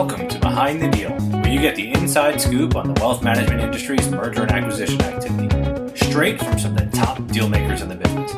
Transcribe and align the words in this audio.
Welcome 0.00 0.28
to 0.28 0.38
Behind 0.38 0.80
the 0.80 0.88
Deal, 0.88 1.10
where 1.10 1.48
you 1.48 1.60
get 1.60 1.76
the 1.76 1.92
inside 1.92 2.40
scoop 2.40 2.74
on 2.74 2.94
the 2.94 2.98
wealth 3.02 3.22
management 3.22 3.60
industry's 3.60 4.08
merger 4.08 4.44
and 4.44 4.50
acquisition 4.50 4.98
activity, 5.02 5.94
straight 5.94 6.38
from 6.38 6.58
some 6.58 6.74
of 6.74 6.90
the 6.90 6.96
top 6.96 7.22
deal 7.26 7.50
makers 7.50 7.82
in 7.82 7.90
the 7.90 7.96
business. 7.96 8.32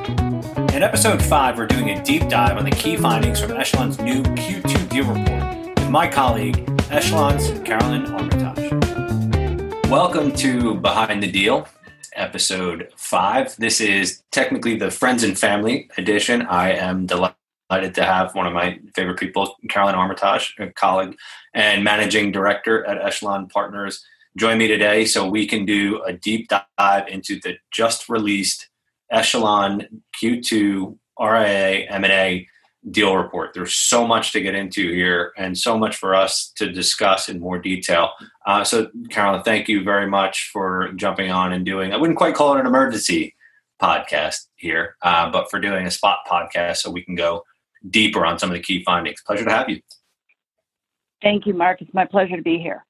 In 0.75 0.83
episode 0.83 1.23
5, 1.23 1.57
we're 1.57 1.69
doing 1.69 1.91
a 1.91 2.03
deep 2.03 2.29
dive 2.29 2.57
on 2.57 2.65
the 2.65 2.73
key 2.73 2.97
findings 2.97 3.41
from 3.41 3.53
Echelon's 3.53 4.01
new 4.01 4.25
Q2 4.25 4.89
deal 4.89 5.05
report 5.05 5.79
with 5.79 5.89
my 5.89 6.09
colleague, 6.09 6.69
Echelon's 6.91 7.57
Carolyn 7.61 8.07
Armitage. 8.07 9.89
Welcome 9.89 10.33
to 10.33 10.75
Behind 10.75 11.23
the 11.23 11.31
Deal, 11.31 11.69
episode 12.17 12.89
5. 12.97 13.55
This 13.59 13.81
is 13.81 14.25
technically 14.33 14.77
the 14.77 14.91
Friends 14.91 15.23
and 15.23 15.39
Family 15.39 15.89
edition. 15.97 16.43
I 16.43 16.73
am 16.73 17.07
delighted 17.07 17.37
delighted 17.73 17.95
to 17.95 18.05
have 18.05 18.35
one 18.35 18.47
of 18.47 18.53
my 18.53 18.79
favorite 18.95 19.19
people, 19.19 19.57
Carolyn 19.71 19.95
Armitage, 19.95 20.55
a 20.59 20.71
colleague 20.73 21.17
and 21.55 21.83
managing 21.83 22.31
director 22.31 22.85
at 22.85 23.01
Echelon 23.01 23.49
Partners, 23.49 24.05
join 24.37 24.59
me 24.59 24.69
today 24.69 25.07
so 25.07 25.27
we 25.27 25.47
can 25.47 25.65
do 25.65 26.03
a 26.03 26.13
deep 26.13 26.51
dive 26.51 27.09
into 27.09 27.41
the 27.41 27.55
just 27.73 28.11
released 28.11 28.69
Echelon 29.11 30.03
Q2 30.23 30.99
RIA 31.19 31.87
M&A 31.89 32.47
deal 32.91 33.17
report. 33.17 33.55
There's 33.55 33.73
so 33.73 34.07
much 34.07 34.33
to 34.33 34.43
get 34.43 34.55
into 34.55 34.93
here 34.93 35.33
and 35.39 35.57
so 35.57 35.79
much 35.79 35.97
for 35.97 36.15
us 36.15 36.53
to 36.57 36.71
discuss 36.71 37.31
in 37.31 37.41
more 37.41 37.59
detail. 37.59 38.11
Uh, 38.47 38.65
so, 38.65 38.91
Carolyn, 39.09 39.43
thank 39.45 39.67
you 39.67 39.83
very 39.83 40.11
much 40.11 40.51
for 40.53 40.93
jumping 40.97 41.31
on 41.31 41.55
and 41.55 41.65
doing, 41.65 41.95
I 41.95 41.97
wouldn't 41.97 42.19
quite 42.19 42.35
call 42.35 42.55
it 42.55 42.61
an 42.61 42.67
emergency 42.67 43.35
podcast 43.81 44.49
here, 44.57 44.97
uh, 45.01 45.31
but 45.31 45.51
for 45.51 45.59
doing 45.59 45.87
a 45.87 45.91
spot 45.91 46.19
podcast 46.31 46.79
so 46.79 46.91
we 46.91 47.03
can 47.03 47.15
go 47.15 47.45
deeper 47.89 48.25
on 48.25 48.39
some 48.39 48.51
of 48.51 48.55
the 48.55 48.63
key 48.63 48.83
findings. 48.85 49.23
Pleasure 49.23 49.45
to 49.45 49.51
have 49.51 49.69
you. 49.69 49.81
Thank 51.21 51.47
you, 51.47 51.55
Mark. 51.55 51.81
It's 51.81 51.95
my 51.95 52.05
pleasure 52.05 52.37
to 52.37 52.43
be 52.43 52.59
here. 52.59 52.85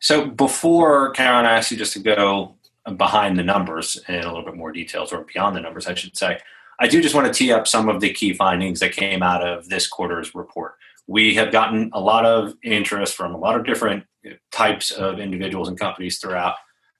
So 0.00 0.26
before 0.26 1.10
Karen 1.10 1.44
asks 1.44 1.70
you 1.70 1.76
just 1.76 1.92
to 1.94 2.00
go 2.00 2.56
behind 2.96 3.38
the 3.38 3.42
numbers 3.42 4.02
in 4.08 4.16
a 4.16 4.28
little 4.28 4.44
bit 4.44 4.56
more 4.56 4.72
details, 4.72 5.12
or 5.12 5.24
beyond 5.24 5.56
the 5.56 5.60
numbers, 5.60 5.86
I 5.86 5.94
should 5.94 6.16
say, 6.16 6.38
I 6.78 6.88
do 6.88 7.02
just 7.02 7.14
want 7.14 7.26
to 7.26 7.32
tee 7.32 7.52
up 7.52 7.68
some 7.68 7.88
of 7.88 8.00
the 8.00 8.12
key 8.12 8.32
findings 8.32 8.80
that 8.80 8.92
came 8.92 9.22
out 9.22 9.46
of 9.46 9.68
this 9.68 9.86
quarter's 9.86 10.34
report. 10.34 10.76
We 11.06 11.34
have 11.34 11.52
gotten 11.52 11.90
a 11.92 12.00
lot 12.00 12.24
of 12.24 12.54
interest 12.62 13.14
from 13.14 13.34
a 13.34 13.38
lot 13.38 13.56
of 13.56 13.66
different 13.66 14.04
types 14.50 14.90
of 14.90 15.18
individuals 15.18 15.68
and 15.68 15.78
companies 15.78 16.18
throughout 16.18 16.54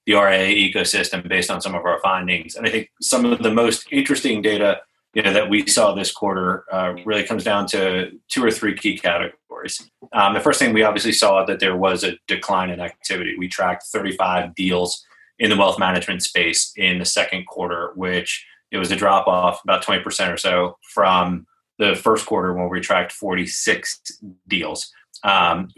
the 0.06 0.14
RIA 0.14 0.70
ecosystem 0.70 1.27
based 1.27 1.50
on 1.50 1.61
some 1.61 1.75
of 1.75 1.84
our 1.84 2.00
findings. 2.00 2.56
And 2.56 2.66
I 2.66 2.70
think 2.70 2.91
some 3.00 3.25
of 3.25 3.42
the 3.42 3.50
most 3.50 3.87
interesting 3.91 4.42
data 4.42 4.81
you 5.14 5.22
know, 5.22 5.33
that 5.33 5.50
we 5.50 5.66
saw 5.66 5.92
this 5.92 6.12
quarter 6.12 6.64
uh, 6.72 6.94
really 7.05 7.25
comes 7.25 7.44
down 7.44 7.66
to 7.66 8.12
two 8.28 8.44
or 8.44 8.50
three 8.50 8.77
key 8.77 8.97
categories. 8.97 9.91
Um, 10.12 10.34
the 10.34 10.41
first 10.41 10.58
thing 10.58 10.72
we 10.72 10.83
obviously 10.83 11.12
saw 11.12 11.44
that 11.44 11.61
there 11.61 11.77
was 11.77 12.05
a 12.05 12.16
decline 12.28 12.70
in 12.70 12.80
activity. 12.80 13.34
We 13.36 13.48
tracked 13.48 13.84
35 13.86 14.55
deals 14.55 15.05
in 15.38 15.50
the 15.50 15.56
wealth 15.56 15.78
management 15.78 16.22
space 16.22 16.72
in 16.77 16.98
the 16.98 17.05
second 17.05 17.47
quarter, 17.47 17.92
which 17.97 18.47
it 18.70 18.78
was 18.78 18.92
a 18.92 18.97
drop 18.97 19.27
off 19.27 19.62
about 19.64 19.84
20% 19.84 20.33
or 20.33 20.36
so 20.36 20.78
from 20.83 21.47
the 21.78 21.97
first 21.97 22.27
quarter 22.27 22.53
when 22.53 22.69
we 22.69 22.81
tracked 22.81 23.11
46 23.11 24.20
deals. 24.47 24.92
Um, 25.25 25.69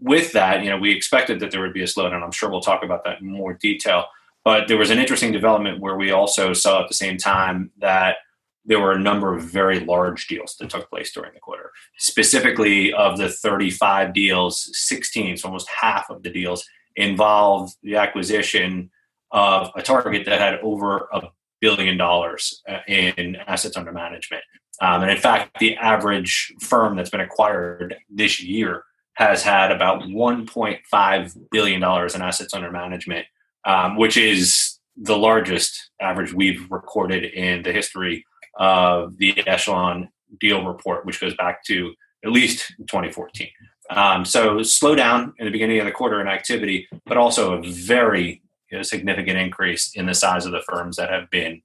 with 0.00 0.32
that, 0.32 0.62
you 0.62 0.70
know, 0.70 0.78
we 0.78 0.92
expected 0.92 1.40
that 1.40 1.50
there 1.50 1.60
would 1.60 1.72
be 1.72 1.82
a 1.82 1.86
slowdown. 1.86 2.22
I'm 2.22 2.30
sure 2.30 2.50
we'll 2.50 2.60
talk 2.60 2.84
about 2.84 3.04
that 3.04 3.20
in 3.20 3.26
more 3.26 3.54
detail. 3.54 4.04
But 4.44 4.68
there 4.68 4.76
was 4.76 4.90
an 4.90 4.98
interesting 4.98 5.32
development 5.32 5.80
where 5.80 5.96
we 5.96 6.12
also 6.12 6.52
saw 6.52 6.82
at 6.82 6.88
the 6.88 6.94
same 6.94 7.16
time 7.16 7.72
that 7.78 8.18
there 8.66 8.80
were 8.80 8.92
a 8.92 8.98
number 8.98 9.34
of 9.34 9.44
very 9.44 9.80
large 9.80 10.26
deals 10.26 10.56
that 10.58 10.70
took 10.70 10.90
place 10.90 11.12
during 11.12 11.32
the 11.32 11.40
quarter. 11.40 11.70
Specifically, 11.98 12.92
of 12.92 13.16
the 13.16 13.28
35 13.28 14.12
deals, 14.12 14.68
16, 14.72 15.36
so 15.36 15.48
almost 15.48 15.68
half 15.68 16.10
of 16.10 16.22
the 16.22 16.30
deals, 16.30 16.64
involved 16.96 17.76
the 17.82 17.96
acquisition 17.96 18.90
of 19.30 19.70
a 19.76 19.82
target 19.82 20.26
that 20.26 20.40
had 20.40 20.58
over 20.60 21.08
a 21.12 21.22
billion 21.60 21.96
dollars 21.96 22.62
uh, 22.68 22.78
in 22.88 23.36
assets 23.46 23.76
under 23.76 23.92
management. 23.92 24.42
Um, 24.80 25.02
and 25.02 25.10
in 25.10 25.16
fact, 25.16 25.58
the 25.58 25.76
average 25.76 26.52
firm 26.60 26.96
that's 26.96 27.10
been 27.10 27.20
acquired 27.20 27.96
this 28.10 28.42
year 28.42 28.84
has 29.14 29.42
had 29.42 29.72
about 29.72 30.02
$1.5 30.02 31.36
billion 31.50 31.82
in 31.82 32.22
assets 32.22 32.52
under 32.52 32.70
management, 32.70 33.26
um, 33.64 33.96
which 33.96 34.16
is 34.16 34.78
the 34.96 35.16
largest 35.16 35.90
average 36.00 36.32
we've 36.32 36.70
recorded 36.70 37.24
in 37.24 37.62
the 37.62 37.72
history 37.72 38.24
of 38.56 39.16
the 39.18 39.46
Echelon 39.46 40.08
deal 40.40 40.64
report, 40.64 41.06
which 41.06 41.20
goes 41.20 41.34
back 41.36 41.64
to 41.64 41.92
at 42.24 42.32
least 42.32 42.72
2014. 42.78 43.48
Um, 43.90 44.24
so 44.24 44.58
slowdown 44.58 45.32
in 45.38 45.44
the 45.44 45.52
beginning 45.52 45.78
of 45.78 45.86
the 45.86 45.92
quarter 45.92 46.20
in 46.20 46.26
activity, 46.26 46.88
but 47.06 47.16
also 47.16 47.54
a 47.54 47.62
very 47.62 48.42
you 48.70 48.78
know, 48.78 48.82
significant 48.82 49.38
increase 49.38 49.92
in 49.94 50.06
the 50.06 50.14
size 50.14 50.44
of 50.44 50.52
the 50.52 50.62
firms 50.62 50.96
that 50.96 51.10
have 51.10 51.30
been 51.30 51.62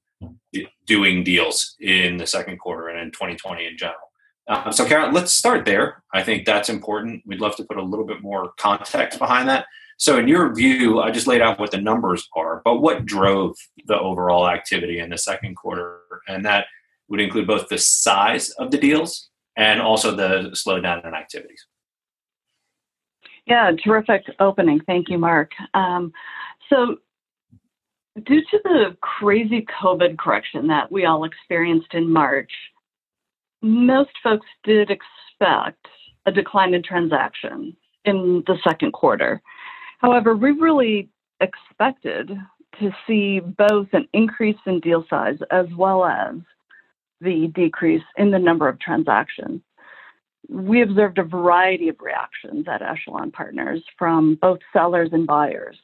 doing 0.85 1.23
deals 1.23 1.75
in 1.79 2.17
the 2.17 2.27
second 2.27 2.57
quarter 2.59 2.89
and 2.89 2.99
in 2.99 3.11
2020 3.11 3.65
in 3.65 3.77
general. 3.77 3.99
Um, 4.47 4.71
so, 4.71 4.85
Karen, 4.85 5.13
let's 5.13 5.33
start 5.33 5.65
there. 5.65 6.03
I 6.13 6.23
think 6.23 6.45
that's 6.45 6.69
important. 6.69 7.23
We'd 7.25 7.39
love 7.39 7.55
to 7.55 7.63
put 7.63 7.77
a 7.77 7.83
little 7.83 8.05
bit 8.05 8.21
more 8.21 8.51
context 8.57 9.17
behind 9.17 9.47
that. 9.49 9.65
So, 9.97 10.17
in 10.17 10.27
your 10.27 10.53
view, 10.53 10.99
I 10.99 11.11
just 11.11 11.27
laid 11.27 11.41
out 11.41 11.59
what 11.59 11.71
the 11.71 11.79
numbers 11.79 12.27
are, 12.35 12.61
but 12.65 12.81
what 12.81 13.05
drove 13.05 13.55
the 13.85 13.97
overall 13.97 14.49
activity 14.49 14.99
in 14.99 15.09
the 15.09 15.17
second 15.17 15.55
quarter? 15.55 15.99
And 16.27 16.43
that 16.45 16.65
would 17.11 17.19
include 17.19 17.45
both 17.45 17.67
the 17.67 17.77
size 17.77 18.49
of 18.51 18.71
the 18.71 18.77
deals 18.77 19.29
and 19.57 19.81
also 19.81 20.15
the 20.15 20.49
slowdown 20.53 21.05
in 21.05 21.13
activities. 21.13 21.67
Yeah, 23.45 23.71
terrific 23.83 24.23
opening. 24.39 24.79
Thank 24.87 25.09
you, 25.09 25.17
Mark. 25.17 25.51
Um, 25.73 26.13
so, 26.69 26.97
due 28.23 28.41
to 28.41 28.59
the 28.63 28.95
crazy 29.01 29.65
COVID 29.83 30.17
correction 30.17 30.67
that 30.67 30.91
we 30.91 31.05
all 31.05 31.25
experienced 31.25 31.93
in 31.93 32.09
March, 32.09 32.51
most 33.61 34.11
folks 34.23 34.47
did 34.63 34.89
expect 34.89 35.85
a 36.25 36.31
decline 36.31 36.73
in 36.73 36.81
transaction 36.81 37.75
in 38.05 38.43
the 38.47 38.57
second 38.63 38.93
quarter. 38.93 39.41
However, 39.99 40.35
we 40.35 40.51
really 40.51 41.09
expected 41.41 42.31
to 42.79 42.91
see 43.05 43.39
both 43.39 43.87
an 43.91 44.07
increase 44.13 44.57
in 44.65 44.79
deal 44.79 45.03
size 45.09 45.37
as 45.51 45.65
well 45.75 46.05
as 46.05 46.35
the 47.21 47.51
decrease 47.53 48.03
in 48.17 48.31
the 48.31 48.39
number 48.39 48.67
of 48.67 48.79
transactions. 48.79 49.61
We 50.49 50.81
observed 50.81 51.17
a 51.19 51.23
variety 51.23 51.87
of 51.87 52.01
reactions 52.01 52.65
at 52.67 52.81
Echelon 52.81 53.31
Partners 53.31 53.83
from 53.97 54.37
both 54.41 54.59
sellers 54.73 55.09
and 55.13 55.27
buyers. 55.27 55.77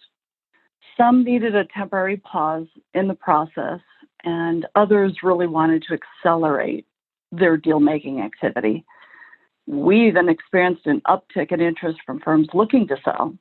Some 0.98 1.24
needed 1.24 1.56
a 1.56 1.66
temporary 1.66 2.18
pause 2.18 2.68
in 2.94 3.08
the 3.08 3.14
process, 3.14 3.80
and 4.24 4.66
others 4.76 5.18
really 5.22 5.48
wanted 5.48 5.84
to 5.84 5.94
accelerate 5.94 6.86
their 7.32 7.56
deal 7.56 7.80
making 7.80 8.22
activity. 8.22 8.84
We 9.68 10.12
then 10.12 10.30
experienced 10.30 10.88
an 10.88 11.02
uptick 11.08 11.52
in 11.52 11.62
interest 11.62 12.00
from 12.06 12.20
firms 12.22 12.48
looking 12.54 12.88
to 12.88 12.98
sell 13.04 13.38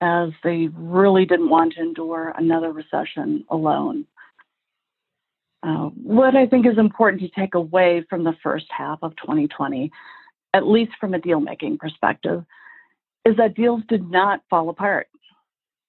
as 0.00 0.30
they 0.44 0.68
really 0.74 1.26
didn't 1.26 1.50
want 1.50 1.74
to 1.74 1.80
endure 1.80 2.32
another 2.38 2.72
recession 2.72 3.44
alone. 3.50 4.06
Uh, 5.62 5.90
what 6.02 6.36
I 6.36 6.46
think 6.46 6.66
is 6.66 6.78
important 6.78 7.22
to 7.22 7.28
take 7.28 7.54
away 7.54 8.04
from 8.08 8.24
the 8.24 8.34
first 8.42 8.66
half 8.70 8.98
of 9.02 9.14
2020, 9.16 9.90
at 10.54 10.66
least 10.66 10.92
from 10.98 11.14
a 11.14 11.18
deal 11.18 11.40
making 11.40 11.78
perspective, 11.78 12.44
is 13.26 13.36
that 13.36 13.54
deals 13.54 13.82
did 13.88 14.10
not 14.10 14.40
fall 14.48 14.70
apart. 14.70 15.08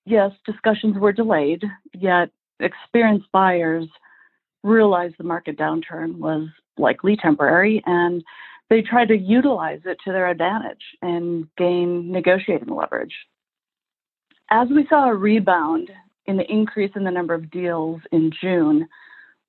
Yes, 0.05 0.31
discussions 0.45 0.97
were 0.97 1.13
delayed, 1.13 1.63
yet 1.93 2.29
experienced 2.59 3.27
buyers 3.31 3.87
realized 4.63 5.15
the 5.17 5.23
market 5.23 5.57
downturn 5.57 6.17
was 6.17 6.47
likely 6.77 7.15
temporary 7.15 7.81
and 7.85 8.23
they 8.69 8.81
tried 8.81 9.07
to 9.09 9.17
utilize 9.17 9.81
it 9.85 9.97
to 10.05 10.11
their 10.11 10.29
advantage 10.29 10.81
and 11.01 11.47
gain 11.57 12.11
negotiating 12.11 12.73
leverage. 12.73 13.13
As 14.49 14.67
we 14.69 14.85
saw 14.89 15.09
a 15.09 15.15
rebound 15.15 15.91
in 16.25 16.37
the 16.37 16.49
increase 16.51 16.91
in 16.95 17.03
the 17.03 17.11
number 17.11 17.33
of 17.33 17.51
deals 17.51 18.01
in 18.11 18.31
June, 18.39 18.87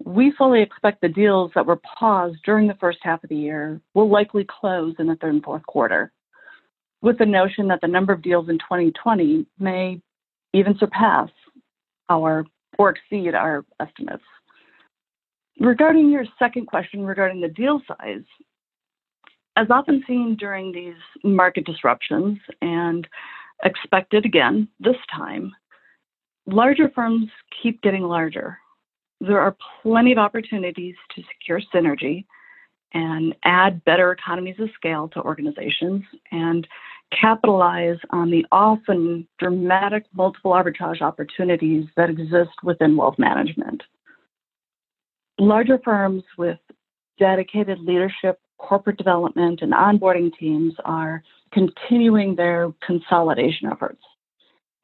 we 0.04 0.32
fully 0.36 0.62
expect 0.62 1.00
the 1.00 1.08
deals 1.08 1.50
that 1.54 1.66
were 1.66 1.80
paused 1.98 2.38
during 2.44 2.66
the 2.66 2.76
first 2.80 2.98
half 3.02 3.22
of 3.22 3.30
the 3.30 3.36
year 3.36 3.80
will 3.94 4.08
likely 4.08 4.46
close 4.48 4.94
in 4.98 5.06
the 5.06 5.16
third 5.16 5.34
and 5.34 5.44
fourth 5.44 5.64
quarter, 5.66 6.12
with 7.02 7.18
the 7.18 7.26
notion 7.26 7.68
that 7.68 7.80
the 7.80 7.88
number 7.88 8.12
of 8.12 8.22
deals 8.22 8.48
in 8.48 8.58
2020 8.58 9.46
may 9.58 10.00
even 10.52 10.76
surpass 10.78 11.28
our 12.08 12.44
or 12.78 12.90
exceed 12.90 13.34
our 13.34 13.64
estimates. 13.80 14.24
Regarding 15.60 16.10
your 16.10 16.24
second 16.38 16.66
question 16.66 17.04
regarding 17.04 17.40
the 17.40 17.48
deal 17.48 17.80
size, 17.86 18.24
as 19.56 19.66
often 19.70 20.02
seen 20.06 20.36
during 20.38 20.72
these 20.72 20.94
market 21.22 21.66
disruptions 21.66 22.38
and 22.62 23.06
expected 23.64 24.24
again 24.24 24.66
this 24.80 24.96
time, 25.14 25.52
larger 26.46 26.90
firms 26.94 27.28
keep 27.62 27.80
getting 27.82 28.02
larger 28.02 28.58
there 29.22 29.40
are 29.40 29.56
plenty 29.82 30.12
of 30.12 30.18
opportunities 30.18 30.96
to 31.14 31.22
secure 31.32 31.60
synergy 31.72 32.24
and 32.92 33.34
add 33.44 33.84
better 33.84 34.12
economies 34.12 34.56
of 34.58 34.68
scale 34.74 35.08
to 35.08 35.20
organizations 35.22 36.02
and 36.32 36.66
capitalize 37.18 37.98
on 38.10 38.30
the 38.30 38.44
often 38.50 39.26
dramatic 39.38 40.04
multiple 40.12 40.50
arbitrage 40.50 41.00
opportunities 41.00 41.86
that 41.96 42.10
exist 42.10 42.50
within 42.64 42.96
wealth 42.96 43.14
management. 43.18 43.82
Larger 45.38 45.78
firms 45.84 46.24
with 46.36 46.58
dedicated 47.18 47.78
leadership, 47.78 48.40
corporate 48.58 48.98
development, 48.98 49.60
and 49.62 49.72
onboarding 49.72 50.36
teams 50.36 50.74
are 50.84 51.22
continuing 51.52 52.34
their 52.34 52.72
consolidation 52.84 53.68
efforts. 53.70 54.02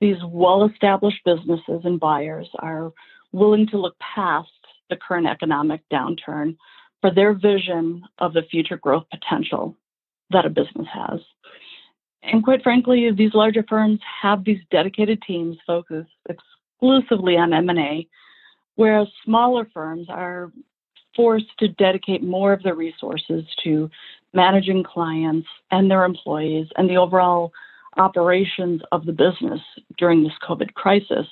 These 0.00 0.16
well 0.26 0.64
established 0.64 1.24
businesses 1.24 1.80
and 1.84 1.98
buyers 1.98 2.48
are 2.60 2.92
willing 3.32 3.66
to 3.68 3.78
look 3.78 3.96
past 3.98 4.48
the 4.90 4.96
current 4.96 5.26
economic 5.26 5.80
downturn 5.92 6.56
for 7.00 7.12
their 7.14 7.34
vision 7.34 8.02
of 8.18 8.32
the 8.32 8.42
future 8.50 8.76
growth 8.76 9.04
potential 9.10 9.76
that 10.30 10.46
a 10.46 10.50
business 10.50 10.86
has. 10.92 11.20
And 12.22 12.42
quite 12.42 12.62
frankly, 12.62 13.10
these 13.12 13.34
larger 13.34 13.64
firms 13.68 14.00
have 14.22 14.44
these 14.44 14.60
dedicated 14.70 15.22
teams 15.22 15.56
focused 15.66 16.10
exclusively 16.28 17.36
on 17.36 17.52
M&A, 17.52 18.08
whereas 18.74 19.08
smaller 19.24 19.68
firms 19.72 20.06
are 20.08 20.52
forced 21.14 21.58
to 21.58 21.68
dedicate 21.68 22.22
more 22.22 22.52
of 22.52 22.62
their 22.62 22.74
resources 22.74 23.44
to 23.64 23.90
managing 24.34 24.84
clients 24.84 25.48
and 25.70 25.90
their 25.90 26.04
employees 26.04 26.66
and 26.76 26.88
the 26.88 26.96
overall 26.96 27.52
operations 27.96 28.80
of 28.92 29.06
the 29.06 29.12
business 29.12 29.60
during 29.96 30.22
this 30.22 30.32
COVID 30.46 30.74
crisis. 30.74 31.26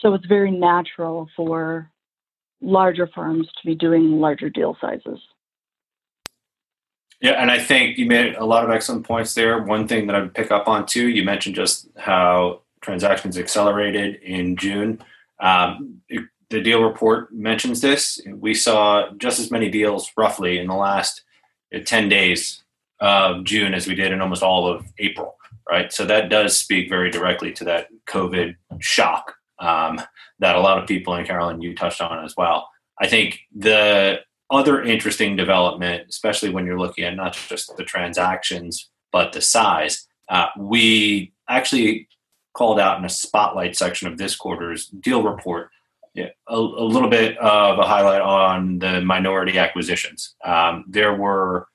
So 0.00 0.14
it's 0.14 0.26
very 0.26 0.50
natural 0.50 1.28
for 1.36 1.90
larger 2.60 3.08
firms 3.14 3.46
to 3.46 3.66
be 3.66 3.74
doing 3.74 4.20
larger 4.20 4.48
deal 4.48 4.76
sizes. 4.80 5.18
Yeah, 7.20 7.32
and 7.32 7.50
I 7.50 7.58
think 7.58 7.98
you 7.98 8.06
made 8.06 8.34
a 8.36 8.44
lot 8.44 8.64
of 8.64 8.70
excellent 8.70 9.06
points 9.06 9.34
there. 9.34 9.62
One 9.62 9.86
thing 9.86 10.06
that 10.06 10.16
I 10.16 10.20
would 10.20 10.34
pick 10.34 10.50
up 10.50 10.68
on 10.68 10.86
too, 10.86 11.08
you 11.08 11.22
mentioned 11.22 11.54
just 11.54 11.88
how 11.98 12.62
transactions 12.80 13.36
accelerated 13.36 14.16
in 14.22 14.56
June. 14.56 15.02
Um, 15.38 16.00
it, 16.08 16.24
the 16.48 16.62
deal 16.62 16.82
report 16.82 17.32
mentions 17.32 17.82
this. 17.82 18.20
We 18.26 18.54
saw 18.54 19.10
just 19.18 19.38
as 19.38 19.50
many 19.50 19.70
deals 19.70 20.10
roughly 20.16 20.58
in 20.58 20.66
the 20.66 20.74
last 20.74 21.22
uh, 21.74 21.80
10 21.84 22.08
days 22.08 22.62
of 23.00 23.44
June 23.44 23.74
as 23.74 23.86
we 23.86 23.94
did 23.94 24.12
in 24.12 24.20
almost 24.20 24.42
all 24.42 24.66
of 24.66 24.86
April, 24.98 25.36
right? 25.70 25.92
So 25.92 26.06
that 26.06 26.30
does 26.30 26.58
speak 26.58 26.88
very 26.88 27.10
directly 27.10 27.52
to 27.52 27.64
that 27.64 27.88
COVID 28.06 28.56
shock 28.80 29.34
um, 29.60 30.00
that 30.38 30.56
a 30.56 30.60
lot 30.60 30.78
of 30.78 30.88
people, 30.88 31.14
in 31.14 31.26
Carolyn, 31.26 31.60
you 31.60 31.74
touched 31.74 32.00
on 32.00 32.24
as 32.24 32.34
well. 32.36 32.68
I 33.00 33.06
think 33.06 33.40
the 33.54 34.20
other 34.50 34.82
interesting 34.82 35.36
development, 35.36 36.06
especially 36.08 36.50
when 36.50 36.66
you're 36.66 36.78
looking 36.78 37.04
at 37.04 37.16
not 37.16 37.34
just 37.34 37.76
the 37.76 37.84
transactions, 37.84 38.90
but 39.12 39.32
the 39.32 39.40
size, 39.40 40.06
uh, 40.28 40.46
we 40.58 41.32
actually 41.48 42.08
called 42.54 42.80
out 42.80 42.98
in 42.98 43.04
a 43.04 43.08
spotlight 43.08 43.76
section 43.76 44.08
of 44.08 44.18
this 44.18 44.34
quarter's 44.34 44.86
deal 44.86 45.22
report 45.22 45.70
a, 46.16 46.30
a, 46.48 46.58
little 46.58 47.08
bit 47.08 47.38
of 47.38 47.78
a 47.78 47.86
highlight 47.86 48.20
on 48.20 48.78
the 48.78 49.00
minority 49.00 49.58
acquisitions. 49.58 50.34
Um, 50.44 50.84
there 50.88 51.14
were, 51.14 51.68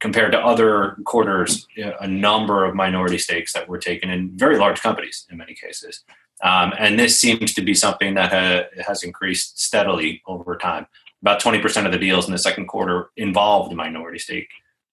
compared 0.00 0.32
to 0.32 0.38
other 0.38 0.96
quarters, 1.04 1.66
a 1.76 2.06
number 2.06 2.64
of 2.64 2.74
minority 2.74 3.18
stakes 3.18 3.52
that 3.52 3.68
were 3.68 3.78
taken 3.78 4.10
in 4.10 4.36
very 4.36 4.58
large 4.58 4.80
companies 4.80 5.26
in 5.30 5.38
many 5.38 5.54
cases. 5.54 6.04
Um, 6.42 6.72
and 6.78 6.98
this 6.98 7.18
seems 7.18 7.54
to 7.54 7.62
be 7.62 7.74
something 7.74 8.14
that 8.14 8.32
ha- 8.32 8.82
has 8.86 9.02
increased 9.02 9.60
steadily 9.60 10.22
over 10.26 10.56
time. 10.56 10.86
About 11.22 11.40
20% 11.40 11.84
of 11.86 11.92
the 11.92 11.98
deals 11.98 12.26
in 12.26 12.32
the 12.32 12.38
second 12.38 12.66
quarter 12.66 13.10
involved 13.16 13.74
minority 13.74 14.18
stake 14.18 14.48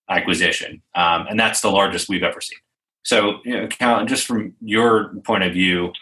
acquisition. 0.10 0.82
Um, 0.96 1.26
and 1.30 1.40
that's 1.40 1.62
the 1.62 1.70
largest 1.70 2.10
we've 2.10 2.24
ever 2.24 2.42
seen. 2.42 2.60
So, 3.04 3.40
you 3.46 3.58
know, 3.58 3.68
Cal, 3.68 4.06
just 4.06 4.26
from 4.26 4.54
your 4.62 5.14
point 5.24 5.44
of 5.44 5.54
view, 5.54 5.94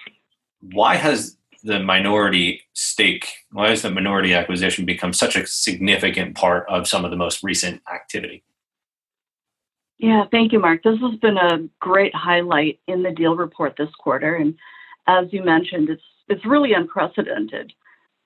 why 0.62 0.95
has 0.95 1.38
the 1.63 1.80
minority 1.80 2.62
stake, 2.74 3.27
why 3.51 3.69
has 3.69 3.81
the 3.81 3.92
minority 3.92 4.33
acquisition 4.33 4.86
become 4.86 5.13
such 5.13 5.36
a 5.36 5.45
significant 5.45 6.36
part 6.36 6.68
of 6.69 6.88
some 6.88 7.06
of 7.06 7.12
the 7.12 7.18
most 7.18 7.44
recent 7.44 7.81
activity? 7.92 8.44
Yeah, 9.97 10.25
thank 10.31 10.51
you, 10.51 10.59
Mark. 10.59 10.83
This 10.83 11.00
has 11.00 11.15
been 11.19 11.38
a 11.38 11.68
great 11.80 12.13
highlight 12.13 12.80
in 12.88 13.01
the 13.01 13.12
deal 13.12 13.36
report 13.36 13.75
this 13.77 13.94
quarter. 13.97 14.36
And 14.36 14.56
as 15.07 15.25
you 15.31 15.44
mentioned, 15.44 15.90
it's 15.90 16.04
it's 16.28 16.46
really 16.46 16.74
unprecedented. 16.74 17.72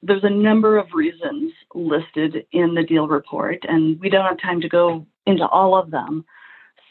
There's 0.01 0.23
a 0.23 0.29
number 0.29 0.77
of 0.77 0.87
reasons 0.93 1.51
listed 1.75 2.45
in 2.53 2.73
the 2.73 2.83
deal 2.83 3.07
report, 3.07 3.57
and 3.67 3.99
we 3.99 4.09
don't 4.09 4.25
have 4.25 4.39
time 4.41 4.61
to 4.61 4.69
go 4.69 5.05
into 5.25 5.45
all 5.45 5.75
of 5.77 5.91
them. 5.91 6.23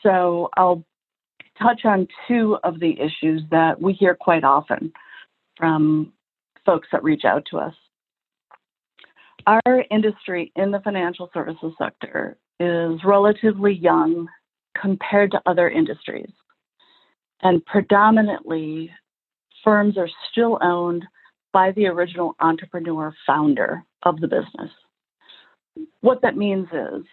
So 0.02 0.50
I'll 0.56 0.84
touch 1.60 1.82
on 1.84 2.06
two 2.26 2.58
of 2.64 2.78
the 2.80 3.00
issues 3.00 3.42
that 3.50 3.80
we 3.80 3.94
hear 3.94 4.14
quite 4.14 4.44
often 4.44 4.92
from 5.56 6.12
folks 6.66 6.88
that 6.92 7.02
reach 7.02 7.24
out 7.24 7.44
to 7.50 7.58
us. 7.58 7.74
Our 9.46 9.84
industry 9.90 10.52
in 10.56 10.70
the 10.70 10.80
financial 10.80 11.30
services 11.32 11.72
sector 11.78 12.36
is 12.60 13.00
relatively 13.04 13.72
young 13.72 14.28
compared 14.80 15.30
to 15.30 15.42
other 15.46 15.70
industries. 15.70 16.30
And 17.42 17.64
predominantly 17.64 18.90
firms 19.64 19.96
are 19.98 20.08
still 20.30 20.58
owned 20.62 21.04
by 21.52 21.72
the 21.72 21.86
original 21.86 22.36
entrepreneur 22.40 23.14
founder 23.26 23.84
of 24.02 24.20
the 24.20 24.28
business. 24.28 24.70
What 26.00 26.22
that 26.22 26.36
means 26.36 26.68
is 26.72 27.04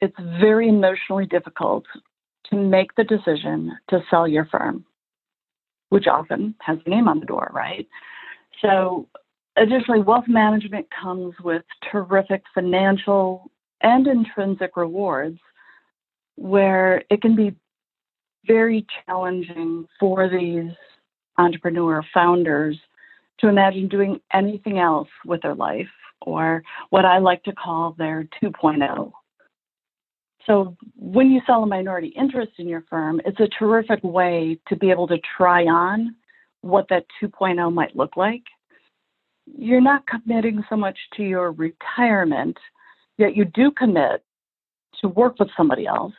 it's 0.00 0.16
very 0.40 0.68
emotionally 0.68 1.26
difficult 1.26 1.84
to 2.46 2.56
make 2.56 2.94
the 2.94 3.04
decision 3.04 3.72
to 3.88 4.02
sell 4.10 4.26
your 4.26 4.46
firm, 4.46 4.84
which 5.90 6.06
often 6.06 6.54
has 6.60 6.78
a 6.84 6.90
name 6.90 7.08
on 7.08 7.20
the 7.20 7.26
door, 7.26 7.50
right? 7.52 7.86
So, 8.60 9.08
additionally, 9.56 10.00
wealth 10.00 10.28
management 10.28 10.86
comes 10.90 11.34
with 11.42 11.62
terrific 11.90 12.42
financial 12.54 13.50
and 13.82 14.06
intrinsic 14.06 14.76
rewards 14.76 15.38
where 16.36 17.04
it 17.10 17.22
can 17.22 17.36
be 17.36 17.54
very 18.46 18.86
challenging 19.04 19.86
for 19.98 20.28
these 20.28 20.72
entrepreneur 21.38 22.02
founders 22.12 22.78
to 23.40 23.48
imagine 23.48 23.88
doing 23.88 24.20
anything 24.32 24.78
else 24.78 25.08
with 25.24 25.42
their 25.42 25.54
life 25.54 25.88
or 26.22 26.62
what 26.90 27.04
I 27.04 27.18
like 27.18 27.42
to 27.44 27.52
call 27.52 27.94
their 27.96 28.28
2.0. 28.42 29.12
So, 30.46 30.76
when 30.96 31.30
you 31.30 31.40
sell 31.46 31.62
a 31.62 31.66
minority 31.66 32.08
interest 32.08 32.52
in 32.58 32.66
your 32.66 32.84
firm, 32.88 33.20
it's 33.24 33.40
a 33.40 33.48
terrific 33.58 34.02
way 34.02 34.58
to 34.68 34.76
be 34.76 34.90
able 34.90 35.06
to 35.08 35.18
try 35.36 35.64
on 35.64 36.16
what 36.62 36.86
that 36.88 37.06
2.0 37.22 37.72
might 37.72 37.94
look 37.94 38.16
like. 38.16 38.42
You're 39.46 39.80
not 39.80 40.06
committing 40.06 40.64
so 40.68 40.76
much 40.76 40.98
to 41.16 41.22
your 41.22 41.52
retirement, 41.52 42.56
yet 43.18 43.36
you 43.36 43.44
do 43.44 43.70
commit 43.70 44.24
to 45.00 45.08
work 45.08 45.38
with 45.38 45.48
somebody 45.56 45.86
else, 45.86 46.14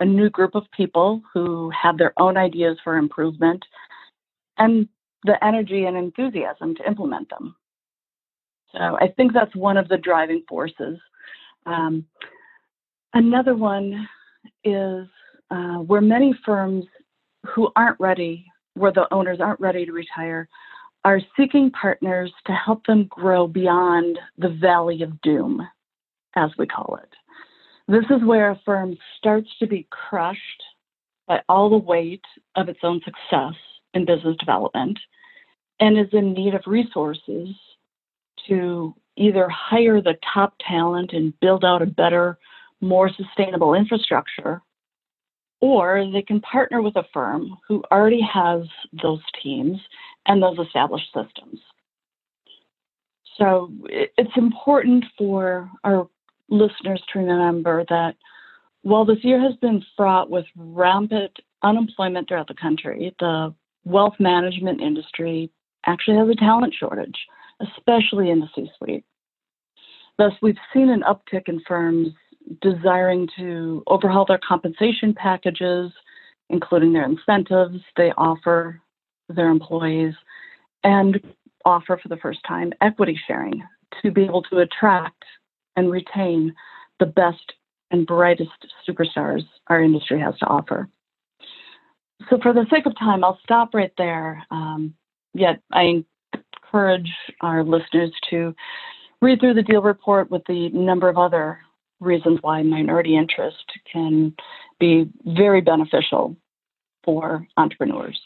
a 0.00 0.04
new 0.04 0.30
group 0.30 0.54
of 0.54 0.64
people 0.76 1.22
who 1.32 1.70
have 1.70 1.98
their 1.98 2.12
own 2.18 2.36
ideas 2.36 2.78
for 2.82 2.96
improvement 2.96 3.62
and 4.60 4.88
the 5.24 5.42
energy 5.44 5.84
and 5.86 5.96
enthusiasm 5.96 6.76
to 6.76 6.86
implement 6.86 7.28
them. 7.30 7.56
So 8.72 8.78
I 8.78 9.08
think 9.16 9.32
that's 9.32 9.54
one 9.56 9.76
of 9.76 9.88
the 9.88 9.96
driving 9.96 10.44
forces. 10.48 10.98
Um, 11.66 12.06
another 13.14 13.56
one 13.56 14.08
is 14.62 15.06
uh, 15.50 15.78
where 15.78 16.00
many 16.00 16.32
firms 16.46 16.84
who 17.54 17.70
aren't 17.74 17.98
ready, 17.98 18.46
where 18.74 18.92
the 18.92 19.12
owners 19.12 19.40
aren't 19.40 19.60
ready 19.60 19.84
to 19.84 19.92
retire, 19.92 20.48
are 21.04 21.20
seeking 21.36 21.70
partners 21.70 22.30
to 22.46 22.52
help 22.52 22.84
them 22.86 23.06
grow 23.10 23.46
beyond 23.46 24.18
the 24.38 24.50
valley 24.60 25.02
of 25.02 25.20
doom, 25.22 25.66
as 26.36 26.50
we 26.58 26.66
call 26.66 26.98
it. 27.02 27.08
This 27.88 28.04
is 28.10 28.24
where 28.24 28.50
a 28.50 28.60
firm 28.64 28.96
starts 29.18 29.48
to 29.58 29.66
be 29.66 29.88
crushed 29.90 30.62
by 31.26 31.40
all 31.48 31.70
the 31.70 31.76
weight 31.76 32.24
of 32.56 32.68
its 32.68 32.80
own 32.82 33.00
success 33.04 33.54
in 33.94 34.04
business 34.04 34.36
development 34.38 34.98
and 35.78 35.98
is 35.98 36.12
in 36.12 36.32
need 36.32 36.54
of 36.54 36.62
resources 36.66 37.48
to 38.48 38.94
either 39.16 39.48
hire 39.48 40.00
the 40.00 40.16
top 40.32 40.54
talent 40.66 41.12
and 41.12 41.38
build 41.40 41.64
out 41.64 41.82
a 41.82 41.86
better, 41.86 42.38
more 42.80 43.10
sustainable 43.10 43.74
infrastructure, 43.74 44.62
or 45.60 46.08
they 46.12 46.22
can 46.22 46.40
partner 46.40 46.80
with 46.80 46.96
a 46.96 47.04
firm 47.12 47.56
who 47.68 47.82
already 47.92 48.20
has 48.20 48.62
those 49.02 49.20
teams 49.42 49.78
and 50.26 50.42
those 50.42 50.58
established 50.58 51.06
systems. 51.14 51.60
So 53.36 53.70
it's 53.88 54.36
important 54.36 55.04
for 55.16 55.70
our 55.84 56.08
listeners 56.48 57.02
to 57.12 57.18
remember 57.20 57.84
that 57.88 58.16
while 58.82 59.04
this 59.04 59.22
year 59.22 59.40
has 59.40 59.54
been 59.56 59.84
fraught 59.96 60.30
with 60.30 60.46
rampant 60.56 61.32
unemployment 61.62 62.28
throughout 62.28 62.48
the 62.48 62.54
country, 62.54 63.14
the 63.18 63.54
wealth 63.84 64.14
management 64.18 64.80
industry 64.80 65.50
actually 65.86 66.16
has 66.16 66.28
a 66.28 66.34
talent 66.34 66.74
shortage, 66.78 67.18
especially 67.60 68.30
in 68.30 68.40
the 68.40 68.48
C 68.54 68.70
suite. 68.78 69.04
Thus, 70.18 70.32
we've 70.42 70.58
seen 70.72 70.90
an 70.90 71.02
uptick 71.02 71.48
in 71.48 71.60
firms 71.66 72.08
desiring 72.60 73.28
to 73.38 73.82
overhaul 73.86 74.26
their 74.26 74.40
compensation 74.46 75.14
packages, 75.14 75.90
including 76.48 76.92
their 76.92 77.04
incentives 77.04 77.80
they 77.96 78.12
offer 78.18 78.80
their 79.28 79.48
employees, 79.48 80.14
and 80.84 81.20
offer 81.64 81.98
for 82.02 82.08
the 82.08 82.16
first 82.16 82.40
time 82.46 82.72
equity 82.80 83.18
sharing 83.26 83.62
to 84.02 84.10
be 84.10 84.24
able 84.24 84.42
to 84.42 84.58
attract 84.58 85.22
and 85.76 85.90
retain 85.90 86.54
the 86.98 87.06
best 87.06 87.52
and 87.90 88.06
brightest 88.06 88.50
superstars 88.88 89.42
our 89.68 89.82
industry 89.82 90.18
has 90.20 90.36
to 90.38 90.46
offer. 90.46 90.88
So, 92.28 92.38
for 92.42 92.52
the 92.52 92.66
sake 92.70 92.86
of 92.86 92.98
time, 92.98 93.24
I'll 93.24 93.40
stop 93.42 93.74
right 93.74 93.92
there. 93.96 94.44
Um, 94.50 94.94
yet, 95.34 95.60
I 95.72 96.02
encourage 96.72 97.10
our 97.40 97.64
listeners 97.64 98.12
to 98.30 98.54
read 99.22 99.40
through 99.40 99.54
the 99.54 99.62
deal 99.62 99.82
report 99.82 100.30
with 100.30 100.42
the 100.46 100.68
number 100.70 101.08
of 101.08 101.18
other 101.18 101.60
reasons 102.00 102.38
why 102.42 102.62
minority 102.62 103.16
interest 103.16 103.64
can 103.90 104.34
be 104.78 105.08
very 105.24 105.60
beneficial 105.60 106.36
for 107.04 107.46
entrepreneurs. 107.56 108.20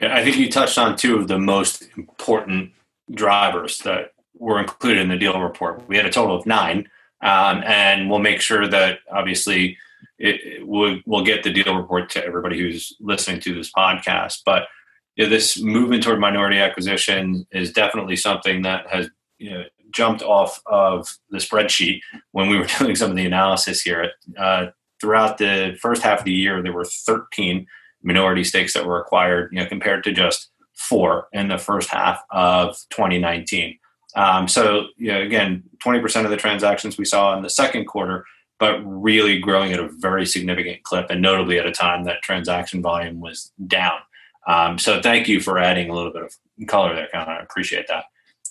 Yeah, 0.00 0.14
I 0.14 0.24
think 0.24 0.36
you 0.36 0.50
touched 0.50 0.78
on 0.78 0.96
two 0.96 1.16
of 1.16 1.28
the 1.28 1.38
most 1.38 1.88
important 1.96 2.72
drivers 3.12 3.78
that 3.78 4.12
were 4.38 4.60
included 4.60 5.02
in 5.02 5.08
the 5.08 5.16
deal 5.16 5.40
report. 5.40 5.86
We 5.88 5.96
had 5.96 6.06
a 6.06 6.10
total 6.10 6.36
of 6.36 6.44
nine, 6.44 6.88
um, 7.22 7.62
and 7.64 8.10
we'll 8.10 8.18
make 8.18 8.40
sure 8.40 8.68
that 8.68 8.98
obviously 9.10 9.78
it, 10.18 10.66
we'll, 10.66 10.98
we'll 11.06 11.24
get 11.24 11.42
the 11.42 11.52
deal 11.52 11.76
report 11.76 12.10
to 12.10 12.24
everybody 12.24 12.58
who's 12.58 12.96
listening 13.00 13.40
to 13.40 13.54
this 13.54 13.70
podcast. 13.70 14.40
But 14.44 14.64
you 15.16 15.24
know, 15.24 15.30
this 15.30 15.60
movement 15.60 16.02
toward 16.02 16.20
minority 16.20 16.58
acquisition 16.58 17.46
is 17.50 17.72
definitely 17.72 18.16
something 18.16 18.62
that 18.62 18.86
has 18.88 19.08
you 19.38 19.50
know, 19.50 19.64
jumped 19.90 20.22
off 20.22 20.60
of 20.66 21.08
the 21.30 21.38
spreadsheet 21.38 22.00
when 22.32 22.48
we 22.48 22.58
were 22.58 22.66
doing 22.78 22.96
some 22.96 23.10
of 23.10 23.16
the 23.16 23.26
analysis 23.26 23.80
here. 23.82 24.10
Uh, 24.38 24.66
throughout 25.00 25.38
the 25.38 25.76
first 25.80 26.02
half 26.02 26.20
of 26.20 26.24
the 26.24 26.32
year, 26.32 26.62
there 26.62 26.72
were 26.72 26.84
13 26.84 27.66
minority 28.02 28.44
stakes 28.44 28.72
that 28.74 28.86
were 28.86 29.00
acquired, 29.00 29.50
you 29.52 29.58
know, 29.58 29.66
compared 29.66 30.04
to 30.04 30.12
just 30.12 30.50
four 30.74 31.28
in 31.32 31.48
the 31.48 31.58
first 31.58 31.88
half 31.88 32.22
of 32.30 32.76
2019. 32.90 33.78
Um, 34.14 34.48
so, 34.48 34.86
you 34.96 35.12
know, 35.12 35.20
again, 35.20 35.64
20% 35.84 36.24
of 36.24 36.30
the 36.30 36.36
transactions 36.36 36.96
we 36.96 37.04
saw 37.04 37.36
in 37.36 37.42
the 37.42 37.50
second 37.50 37.86
quarter, 37.86 38.24
but 38.58 38.80
really 38.84 39.38
growing 39.38 39.72
at 39.72 39.80
a 39.80 39.88
very 39.98 40.26
significant 40.26 40.82
clip, 40.82 41.10
and 41.10 41.20
notably 41.20 41.58
at 41.58 41.66
a 41.66 41.72
time 41.72 42.04
that 42.04 42.22
transaction 42.22 42.82
volume 42.82 43.20
was 43.20 43.52
down. 43.66 43.98
Um, 44.46 44.78
so, 44.78 45.00
thank 45.00 45.28
you 45.28 45.40
for 45.40 45.58
adding 45.58 45.90
a 45.90 45.94
little 45.94 46.12
bit 46.12 46.22
of 46.22 46.34
color 46.68 46.94
there, 46.94 47.08
Connor. 47.12 47.32
I 47.32 47.42
appreciate 47.42 47.88
that. 47.88 48.04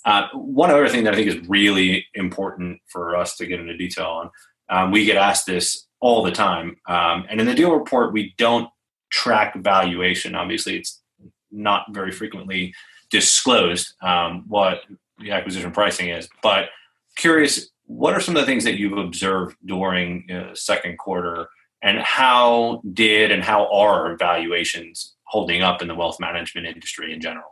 Uh, 0.04 0.28
one 0.34 0.70
other 0.70 0.88
thing 0.88 1.04
that 1.04 1.14
I 1.14 1.16
think 1.16 1.28
is 1.28 1.48
really 1.48 2.06
important 2.14 2.80
for 2.86 3.16
us 3.16 3.36
to 3.38 3.46
get 3.46 3.58
into 3.58 3.76
detail 3.76 4.06
on, 4.06 4.30
um, 4.68 4.90
we 4.92 5.04
get 5.04 5.16
asked 5.16 5.46
this 5.46 5.86
all 6.00 6.22
the 6.22 6.30
time, 6.30 6.76
um, 6.86 7.24
and 7.28 7.40
in 7.40 7.46
the 7.46 7.54
deal 7.54 7.72
report, 7.72 8.12
we 8.12 8.34
don't 8.36 8.68
track 9.10 9.56
valuation. 9.56 10.34
Obviously, 10.34 10.76
it's 10.76 11.02
not 11.50 11.86
very 11.90 12.12
frequently 12.12 12.74
disclosed 13.10 13.94
um, 14.02 14.44
what 14.48 14.82
the 15.18 15.30
acquisition 15.30 15.70
pricing 15.70 16.10
is. 16.10 16.28
But 16.42 16.68
curious, 17.16 17.70
what 17.86 18.14
are 18.14 18.20
some 18.20 18.36
of 18.36 18.42
the 18.42 18.46
things 18.46 18.64
that 18.64 18.78
you've 18.78 18.98
observed 18.98 19.56
during 19.64 20.30
uh, 20.30 20.54
second 20.54 20.98
quarter, 20.98 21.48
and 21.82 21.98
how 21.98 22.82
did 22.92 23.30
and 23.30 23.42
how 23.42 23.72
are 23.72 24.16
valuations 24.16 25.14
holding 25.24 25.62
up 25.62 25.82
in 25.82 25.88
the 25.88 25.94
wealth 25.94 26.18
management 26.20 26.66
industry 26.66 27.12
in 27.12 27.20
general? 27.20 27.48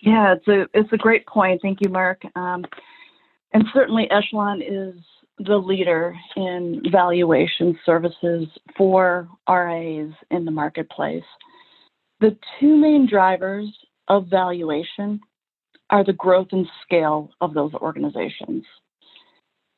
Yeah, 0.00 0.34
it's 0.34 0.48
a 0.48 0.66
it's 0.74 0.92
a 0.92 0.96
great 0.96 1.26
point. 1.26 1.60
Thank 1.62 1.80
you, 1.80 1.88
Mark. 1.88 2.22
Um, 2.36 2.64
and 3.52 3.64
certainly, 3.72 4.08
Echelon 4.10 4.62
is 4.62 4.94
the 5.38 5.56
leader 5.56 6.14
in 6.36 6.82
valuation 6.90 7.78
services 7.86 8.48
for 8.76 9.28
RIAs 9.48 10.12
in 10.30 10.44
the 10.44 10.50
marketplace. 10.50 11.24
The 12.20 12.36
two 12.58 12.76
main 12.76 13.06
drivers 13.06 13.68
of 14.08 14.26
valuation 14.26 15.20
are 15.90 16.04
the 16.04 16.12
growth 16.12 16.48
and 16.52 16.66
scale 16.82 17.30
of 17.40 17.54
those 17.54 17.72
organizations. 17.74 18.64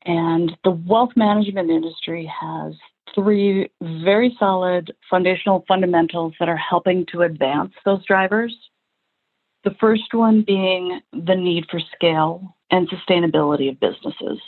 And 0.05 0.57
the 0.65 0.71
wealth 0.71 1.11
management 1.17 1.71
industry 1.71 2.31
has 2.41 2.75
three 3.15 3.71
very 3.83 4.35
solid 4.39 4.93
foundational 5.09 5.65
fundamentals 5.69 6.35
that 6.41 6.49
are 6.49 6.57
helping 6.57 7.05
to 7.13 7.23
advance 7.23 7.73
those 7.85 8.05
drivers. 8.07 8.55
The 9.65 9.75
first 9.79 10.15
one 10.15 10.43
being 10.47 11.01
the 11.13 11.35
need 11.35 11.67
for 11.71 11.81
scale 11.95 12.57
and 12.71 12.89
sustainability 12.89 13.69
of 13.69 13.81
businesses. 13.81 14.41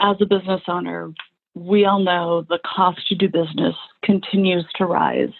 As 0.00 0.16
a 0.20 0.26
business 0.26 0.60
owner, 0.68 1.12
we 1.54 1.86
all 1.86 1.98
know 1.98 2.44
the 2.48 2.60
cost 2.64 3.06
to 3.08 3.14
do 3.14 3.28
business 3.28 3.74
continues 4.04 4.64
to 4.76 4.86
rise 4.86 5.32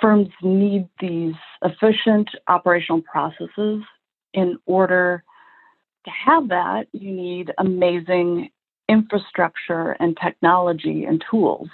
firms 0.00 0.28
need 0.42 0.88
these 1.00 1.34
efficient 1.62 2.28
operational 2.48 3.02
processes. 3.02 3.82
In 4.34 4.58
order 4.66 5.24
to 6.04 6.10
have 6.10 6.48
that, 6.48 6.86
you 6.92 7.10
need 7.10 7.52
amazing 7.58 8.50
infrastructure 8.88 9.96
and 9.98 10.16
technology 10.22 11.04
and 11.04 11.24
tools. 11.30 11.68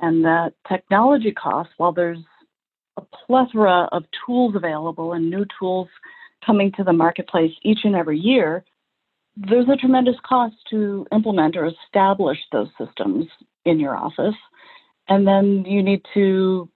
And 0.00 0.24
that 0.24 0.52
technology 0.68 1.32
costs, 1.32 1.72
while 1.78 1.92
there's 1.92 2.22
a 2.96 3.02
plethora 3.26 3.88
of 3.92 4.04
tools 4.24 4.54
available 4.54 5.12
and 5.14 5.30
new 5.30 5.46
tools 5.58 5.88
coming 6.44 6.70
to 6.76 6.84
the 6.84 6.92
marketplace 6.92 7.52
each 7.62 7.80
and 7.84 7.96
every 7.96 8.18
year, 8.18 8.64
there's 9.36 9.68
a 9.68 9.76
tremendous 9.76 10.16
cost 10.24 10.54
to 10.70 11.06
implement 11.12 11.56
or 11.56 11.66
establish 11.66 12.38
those 12.52 12.68
systems 12.78 13.26
in 13.64 13.78
your 13.80 13.96
office. 13.96 14.34
And 15.08 15.26
then 15.26 15.64
you 15.66 15.82
need 15.82 16.02
to 16.14 16.68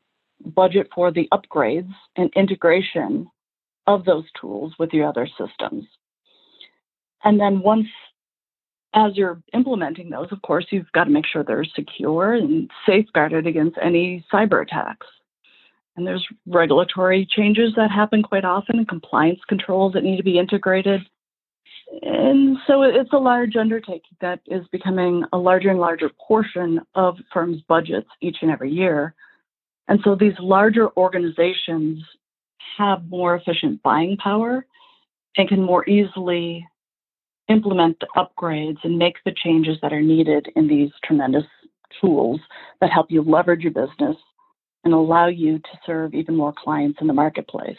budget 0.44 0.88
for 0.94 1.11
the 1.11 1.28
upgrades 1.32 1.92
and 2.16 2.32
integration 2.35 3.30
of 3.87 4.04
those 4.04 4.25
tools 4.40 4.73
with 4.78 4.92
your 4.92 5.09
other 5.09 5.28
systems. 5.38 5.85
And 7.25 7.38
then 7.38 7.61
once, 7.61 7.88
as 8.94 9.16
you're 9.16 9.42
implementing 9.52 10.11
those, 10.11 10.28
of 10.32 10.42
course, 10.42 10.66
you've 10.70 10.90
got 10.92 11.04
to 11.04 11.11
make 11.11 11.26
sure 11.26 11.44
they're 11.44 11.64
secure 11.64 12.35
and 12.35 12.70
safeguarded 12.87 13.47
against 13.47 13.78
any 13.82 14.25
cyber 14.32 14.62
attacks. 14.62 15.06
And 15.97 16.06
there's 16.06 16.26
regulatory 16.47 17.26
changes 17.28 17.73
that 17.76 17.90
happen 17.90 18.23
quite 18.23 18.44
often 18.44 18.78
and 18.78 18.88
compliance 18.88 19.40
controls 19.49 19.92
that 19.92 20.04
need 20.04 20.16
to 20.16 20.23
be 20.23 20.38
integrated. 20.38 21.02
And 22.02 22.56
so 22.66 22.82
it's 22.82 23.12
a 23.12 23.18
large 23.18 23.56
undertaking 23.56 24.16
that 24.20 24.40
is 24.47 24.66
becoming 24.70 25.25
a 25.32 25.38
larger 25.38 25.70
and 25.70 25.80
larger 25.80 26.11
portion 26.26 26.80
of 26.94 27.16
firms' 27.32 27.62
budgets 27.68 28.09
each 28.20 28.38
and 28.42 28.50
every 28.50 28.70
year. 28.70 29.14
And 29.90 29.99
so 30.04 30.14
these 30.14 30.38
larger 30.38 30.88
organizations 30.97 32.02
have 32.78 33.04
more 33.09 33.35
efficient 33.35 33.82
buying 33.82 34.16
power 34.16 34.64
and 35.37 35.49
can 35.49 35.61
more 35.62 35.87
easily 35.88 36.64
implement 37.49 37.99
the 37.99 38.06
upgrades 38.16 38.78
and 38.85 38.97
make 38.97 39.16
the 39.25 39.35
changes 39.42 39.76
that 39.82 39.92
are 39.92 40.00
needed 40.00 40.49
in 40.54 40.68
these 40.68 40.90
tremendous 41.04 41.44
tools 42.00 42.40
that 42.80 42.92
help 42.92 43.11
you 43.11 43.20
leverage 43.23 43.62
your 43.62 43.73
business 43.73 44.16
and 44.85 44.94
allow 44.94 45.26
you 45.26 45.59
to 45.59 45.70
serve 45.85 46.14
even 46.14 46.37
more 46.37 46.54
clients 46.56 47.00
in 47.00 47.09
the 47.09 47.12
marketplace. 47.12 47.76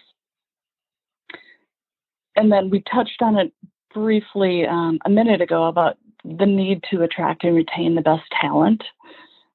And 2.35 2.51
then 2.51 2.69
we 2.69 2.83
touched 2.93 3.21
on 3.21 3.37
it 3.37 3.53
briefly 3.93 4.65
um, 4.67 4.99
a 5.05 5.09
minute 5.09 5.39
ago 5.39 5.65
about 5.65 5.97
the 6.25 6.45
need 6.45 6.83
to 6.91 7.03
attract 7.03 7.45
and 7.45 7.55
retain 7.55 7.95
the 7.95 8.01
best 8.01 8.23
talent. 8.41 8.83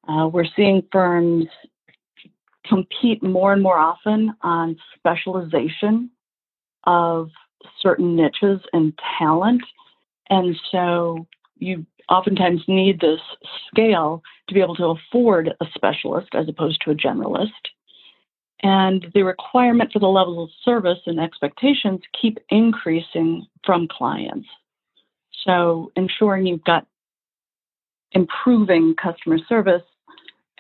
Uh, 0.09 0.27
we're 0.27 0.47
seeing 0.57 0.83
firms 0.91 1.47
compete 2.69 3.23
more 3.23 3.53
and 3.53 3.63
more 3.63 3.79
often 3.79 4.35
on 4.43 4.77
specialization 4.97 6.11
of 6.85 7.31
certain 7.81 8.17
niches 8.17 8.61
and 8.73 8.93
talent. 9.19 9.63
And 10.31 10.57
so 10.71 11.27
you 11.59 11.87
oftentimes 12.09 12.63
need 12.69 13.01
this 13.01 13.21
scale 13.69 14.23
to 14.49 14.55
be 14.55 14.61
able 14.61 14.77
to 14.77 14.97
afford 14.97 15.55
a 15.61 15.67
specialist 15.75 16.29
as 16.35 16.49
opposed 16.49 16.81
to 16.85 16.91
a 16.91 16.95
generalist. 16.95 17.51
And 18.63 19.07
the 19.15 19.23
requirement 19.23 19.93
for 19.93 19.99
the 19.99 20.07
level 20.07 20.43
of 20.43 20.51
service 20.65 20.99
and 21.07 21.21
expectations 21.21 22.01
keep 22.21 22.39
increasing 22.49 23.47
from 23.65 23.89
clients. 23.89 24.49
So 25.45 25.93
ensuring 25.97 26.47
you've 26.47 26.65
got 26.65 26.87
improving 28.13 28.95
customer 29.01 29.39
service 29.49 29.83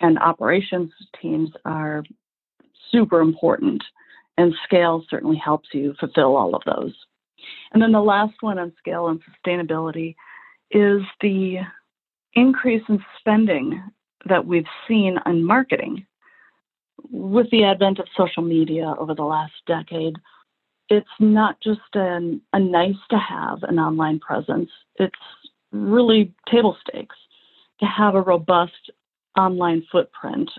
and 0.01 0.19
operations 0.19 0.93
teams 1.21 1.51
are 1.65 2.05
super 2.91 3.21
important, 3.21 3.83
and 4.39 4.55
scale 4.65 5.05
certainly 5.09 5.37
helps 5.37 5.69
you 5.73 5.95
fulfill 5.99 6.37
all 6.37 6.55
of 6.55 6.63
those. 6.67 6.95
And 7.73 7.83
then 7.83 7.93
the 7.93 8.01
last 8.01 8.35
one 8.41 8.59
on 8.59 8.73
scale 8.79 9.09
and 9.09 9.21
sustainability 9.23 10.15
is 10.71 11.03
the 11.21 11.59
increase 12.35 12.83
in 12.89 13.03
spending 13.19 13.83
that 14.29 14.47
we've 14.47 14.67
seen 14.87 15.19
on 15.25 15.45
marketing. 15.45 16.07
With 17.11 17.51
the 17.51 17.65
advent 17.65 17.99
of 17.99 18.07
social 18.17 18.43
media 18.43 18.95
over 18.99 19.15
the 19.15 19.23
last 19.23 19.53
decade, 19.67 20.17
it's 20.89 21.07
not 21.19 21.61
just 21.61 21.81
an, 21.95 22.41
a 22.53 22.59
nice 22.59 22.97
to 23.11 23.19
have 23.19 23.63
an 23.65 23.79
online 23.79 24.19
presence, 24.19 24.71
it's 24.97 25.15
really 25.73 26.33
table 26.51 26.77
stakes 26.87 27.17
to 27.81 27.87
have 27.87 28.15
a 28.15 28.23
robust 28.23 28.91
online 29.37 29.85
footprint 29.91 30.51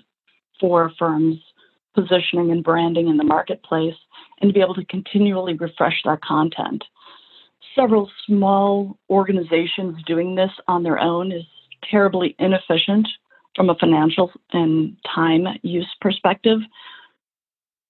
for 0.60 0.91
firms 0.98 1.38
positioning 1.96 2.51
and 2.51 2.63
branding 2.63 3.07
in 3.07 3.17
the 3.17 3.24
marketplace 3.24 3.96
and 4.39 4.50
to 4.50 4.53
be 4.53 4.62
able 4.62 4.75
to 4.75 4.86
continually 4.86 5.53
refresh 5.55 6.00
that 6.05 6.22
content. 6.22 6.84
Several 7.75 8.10
small 8.25 8.98
organizations 9.10 10.01
doing 10.05 10.36
this 10.36 10.51
on 10.67 10.84
their 10.84 11.00
own 11.00 11.31
is 11.31 11.43
terribly 11.89 12.36
inefficient 12.39 13.07
from 13.55 13.69
a 13.69 13.75
financial 13.75 14.31
and 14.53 14.96
time 15.13 15.48
use 15.63 15.89
perspective. 16.00 16.60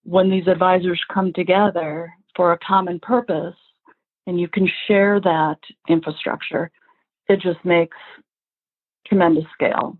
When 0.03 0.29
these 0.29 0.48
advisors 0.48 1.01
come 1.13 1.34
together 1.34 2.13
for 2.36 2.53
a 2.53 2.60
common 2.60 3.00
purpose 3.00 3.56
and 4.25 4.39
you 4.39 4.48
can 4.48 4.70
share 4.88 5.20
that 5.20 5.58
infrastructure, 5.89 6.72
it 7.27 7.41
just 7.41 7.63
makes 7.65 7.98
tremendous 9.06 9.46
scale. 9.53 9.98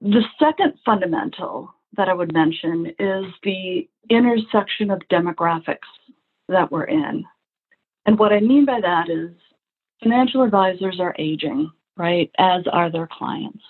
The 0.00 0.22
second 0.38 0.74
fundamental 0.84 1.72
that 1.96 2.08
I 2.08 2.14
would 2.14 2.32
mention 2.32 2.86
is 2.98 3.24
the 3.42 3.88
intersection 4.10 4.90
of 4.90 5.00
demographics 5.10 5.78
that 6.48 6.70
we're 6.70 6.84
in. 6.84 7.24
And 8.04 8.18
what 8.18 8.32
I 8.32 8.40
mean 8.40 8.66
by 8.66 8.80
that 8.80 9.08
is 9.08 9.32
financial 10.02 10.42
advisors 10.42 11.00
are 11.00 11.14
aging, 11.18 11.70
right, 11.96 12.30
as 12.38 12.64
are 12.70 12.90
their 12.90 13.08
clients. 13.10 13.62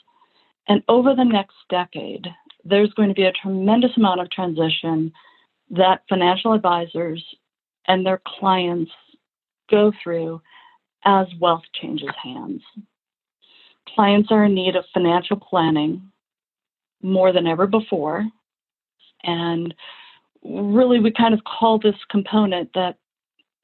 And 0.69 0.83
over 0.89 1.15
the 1.15 1.25
next 1.25 1.55
decade, 1.71 2.27
there's 2.65 2.93
going 2.95 3.09
to 3.09 3.15
be 3.15 3.25
a 3.25 3.33
tremendous 3.33 3.97
amount 3.97 4.21
of 4.21 4.31
transition 4.31 5.13
that 5.71 6.03
financial 6.09 6.53
advisors 6.53 7.25
and 7.87 8.05
their 8.05 8.21
clients 8.27 8.91
go 9.71 9.93
through 10.03 10.41
as 11.05 11.27
wealth 11.41 11.63
changes 11.81 12.11
hands. 12.23 12.63
Clients 13.95 14.29
are 14.33 14.45
in 14.45 14.55
need 14.55 14.75
of 14.75 14.85
financial 14.93 15.37
planning 15.37 16.03
more 17.03 17.33
than 17.33 17.47
ever 17.47 17.67
before. 17.67 18.25
And 19.23 19.75
really, 20.45 21.01
we 21.01 21.13
kind 21.13 21.35
of 21.35 21.41
call 21.45 21.79
this 21.79 21.97
component 22.11 22.71
that 22.75 22.97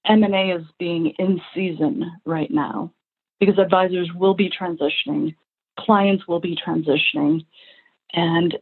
M&A 0.06 0.54
is 0.56 0.64
being 0.78 1.14
in 1.18 1.40
season 1.54 2.10
right 2.24 2.50
now 2.50 2.92
because 3.38 3.58
advisors 3.58 4.10
will 4.14 4.34
be 4.34 4.50
transitioning, 4.50 5.34
clients 5.78 6.26
will 6.28 6.40
be 6.40 6.56
transitioning, 6.56 7.44
and 8.12 8.56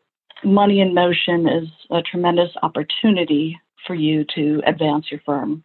money 0.45 0.81
in 0.81 0.95
motion 0.95 1.47
is 1.49 1.69
a 1.91 2.03
tremendous 2.03 2.51
opportunity 2.63 3.59
for 3.87 3.95
you 3.95 4.25
to 4.35 4.63
advance 4.67 5.11
your 5.11 5.21
firm. 5.27 5.65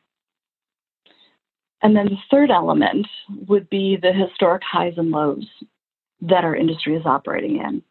And 1.81 1.95
then 1.95 2.05
the 2.05 2.17
third 2.31 2.51
element 2.51 3.07
would 3.47 3.69
be 3.69 3.97
the 4.01 4.12
historic 4.12 4.63
highs 4.63 4.93
and 4.97 5.12
lows 5.12 5.45
that 6.21 6.43
our 6.43 6.55
industry 6.55 6.95
is 6.95 7.05
operating 7.05 7.57
in. 7.57 7.83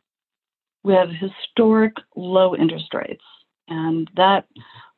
We 0.85 0.93
have 0.93 1.09
historic 1.09 1.95
low 2.15 2.55
interest 2.55 2.93
rates, 2.95 3.25
and 3.69 4.09
that 4.17 4.47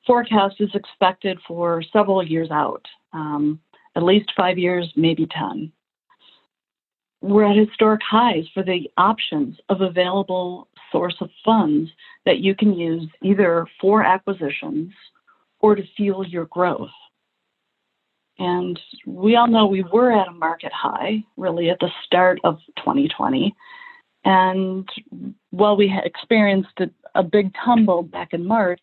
forecast 0.07 0.57
is 0.61 0.71
expected 0.75 1.39
for 1.47 1.83
several 1.93 2.23
years 2.23 2.51
out, 2.51 2.85
um, 3.13 3.61
at 3.95 4.03
least 4.03 4.33
five 4.37 4.59
years, 4.59 4.93
maybe 4.97 5.27
10. 5.27 5.73
We're 7.23 7.45
at 7.45 7.57
historic 7.57 8.01
highs 8.09 8.45
for 8.53 8.63
the 8.63 8.91
options 8.99 9.57
of 9.69 9.81
available 9.81 10.69
source 10.93 11.17
of 11.21 11.31
funds 11.45 11.91
that 12.25 12.39
you 12.39 12.55
can 12.55 12.75
use 12.75 13.09
either 13.23 13.67
for 13.81 14.03
acquisitions 14.03 14.93
or 15.61 15.75
to 15.75 15.83
fuel 15.97 16.27
your 16.27 16.47
growth. 16.47 16.91
And 18.39 18.79
we 19.07 19.37
all 19.37 19.47
know 19.47 19.67
we 19.67 19.83
were 19.83 20.13
at 20.13 20.29
a 20.29 20.33
market 20.33 20.73
high, 20.73 21.25
really, 21.37 21.71
at 21.71 21.79
the 21.81 21.89
start 22.05 22.39
of 22.45 22.59
2020. 22.77 23.55
And 24.27 24.89
while 25.51 25.77
we 25.77 25.97
experienced 26.05 26.81
a, 26.81 26.91
a 27.15 27.23
big 27.23 27.53
tumble 27.65 28.03
back 28.03 28.33
in 28.33 28.45
March, 28.45 28.81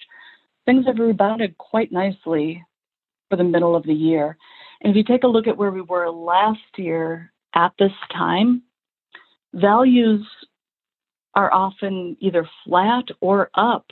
things 0.66 0.86
have 0.86 1.00
rebounded 1.00 1.58
quite 1.58 1.92
nicely 1.92 2.64
for 3.30 3.36
the 3.36 3.44
middle 3.44 3.76
of 3.76 3.84
the 3.84 3.94
year. 3.94 4.38
And 4.82 4.92
if 4.92 4.96
you 4.96 5.04
take 5.04 5.24
a 5.24 5.28
look 5.28 5.46
at 5.46 5.58
where 5.58 5.72
we 5.72 5.82
were 5.82 6.10
last 6.10 6.62
year 6.78 7.34
at 7.56 7.74
this 7.78 7.92
time, 8.14 8.64
values 9.54 10.26
are 11.36 11.54
often 11.54 12.16
either 12.22 12.48
flat 12.66 13.04
or 13.20 13.50
up, 13.56 13.86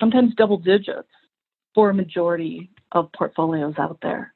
sometimes 0.00 0.34
double 0.36 0.56
digits 0.56 1.08
for 1.74 1.90
a 1.90 1.94
majority 1.94 2.70
of 2.92 3.12
portfolios 3.12 3.74
out 3.76 3.98
there. 4.00 4.32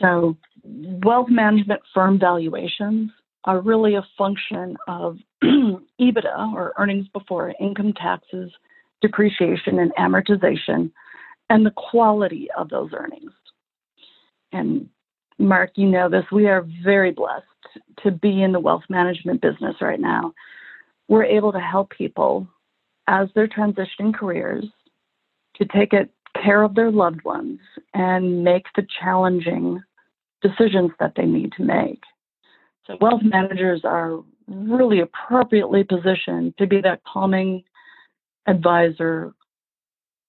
So, 0.00 0.38
wealth 0.64 1.28
management 1.28 1.82
firm 1.92 2.18
valuations 2.18 3.10
are 3.44 3.60
really 3.60 3.94
a 3.94 4.06
function 4.16 4.76
of 4.88 5.18
EBITDA 5.44 6.52
or 6.54 6.72
earnings 6.78 7.06
before 7.08 7.54
income 7.60 7.92
taxes, 7.94 8.52
depreciation, 9.00 9.78
and 9.78 9.92
amortization, 9.96 10.90
and 11.50 11.66
the 11.66 11.72
quality 11.76 12.48
of 12.56 12.68
those 12.68 12.90
earnings. 12.94 13.32
And 14.52 14.88
Mark, 15.38 15.72
you 15.74 15.88
know 15.88 16.08
this, 16.08 16.24
we 16.30 16.46
are 16.46 16.66
very 16.84 17.10
blessed 17.10 17.46
to 18.04 18.10
be 18.10 18.42
in 18.42 18.52
the 18.52 18.60
wealth 18.60 18.84
management 18.88 19.40
business 19.40 19.76
right 19.80 20.00
now. 20.00 20.32
We're 21.08 21.24
able 21.24 21.52
to 21.52 21.60
help 21.60 21.90
people 21.90 22.46
as 23.08 23.28
they're 23.34 23.48
transitioning 23.48 24.14
careers 24.14 24.64
to 25.56 25.64
take 25.66 25.92
care 26.42 26.62
of 26.62 26.74
their 26.74 26.90
loved 26.90 27.24
ones 27.24 27.58
and 27.94 28.44
make 28.44 28.66
the 28.76 28.86
challenging 29.00 29.82
decisions 30.42 30.90
that 31.00 31.14
they 31.16 31.26
need 31.26 31.52
to 31.56 31.64
make. 31.64 32.02
So, 32.86 32.96
wealth 33.00 33.22
managers 33.22 33.82
are 33.84 34.20
really 34.48 35.00
appropriately 35.00 35.84
positioned 35.84 36.56
to 36.58 36.66
be 36.66 36.80
that 36.80 37.02
calming 37.04 37.64
advisor 38.46 39.34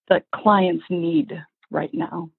that 0.09 0.25
clients 0.31 0.83
need 0.89 1.33
right 1.71 1.93
now. 1.93 2.29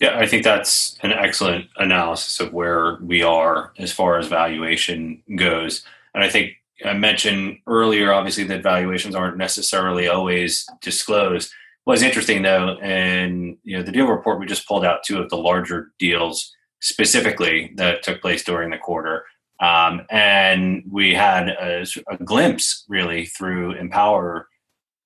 Yeah, 0.00 0.18
I 0.18 0.26
think 0.26 0.42
that's 0.42 0.98
an 1.02 1.12
excellent 1.12 1.66
analysis 1.76 2.40
of 2.40 2.52
where 2.52 2.98
we 3.02 3.22
are 3.22 3.72
as 3.78 3.92
far 3.92 4.18
as 4.18 4.26
valuation 4.26 5.22
goes. 5.36 5.84
And 6.14 6.24
I 6.24 6.28
think 6.28 6.54
I 6.84 6.94
mentioned 6.94 7.58
earlier, 7.66 8.12
obviously, 8.12 8.44
that 8.44 8.64
valuations 8.64 9.14
aren't 9.14 9.36
necessarily 9.36 10.08
always 10.08 10.66
disclosed. 10.80 11.52
Was 11.86 12.02
interesting 12.02 12.42
though, 12.42 12.78
and 12.80 13.56
you 13.64 13.76
know, 13.76 13.82
the 13.82 13.92
deal 13.92 14.06
report 14.06 14.40
we 14.40 14.46
just 14.46 14.66
pulled 14.66 14.84
out 14.84 15.04
two 15.04 15.18
of 15.18 15.28
the 15.30 15.36
larger 15.36 15.92
deals 15.98 16.52
specifically 16.82 17.72
that 17.76 18.02
took 18.02 18.20
place 18.20 18.44
during 18.44 18.70
the 18.70 18.78
quarter. 18.78 19.24
Um, 19.60 20.02
and 20.10 20.82
we 20.90 21.14
had 21.14 21.48
a, 21.48 21.86
a, 22.10 22.16
glimpse 22.22 22.84
really 22.88 23.26
through 23.26 23.72
Empower 23.72 24.48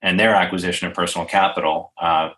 and 0.00 0.18
their 0.18 0.34
acquisition 0.34 0.88
of 0.88 0.94
Personal 0.94 1.26
Capital. 1.26 1.92
Uh, 2.00 2.30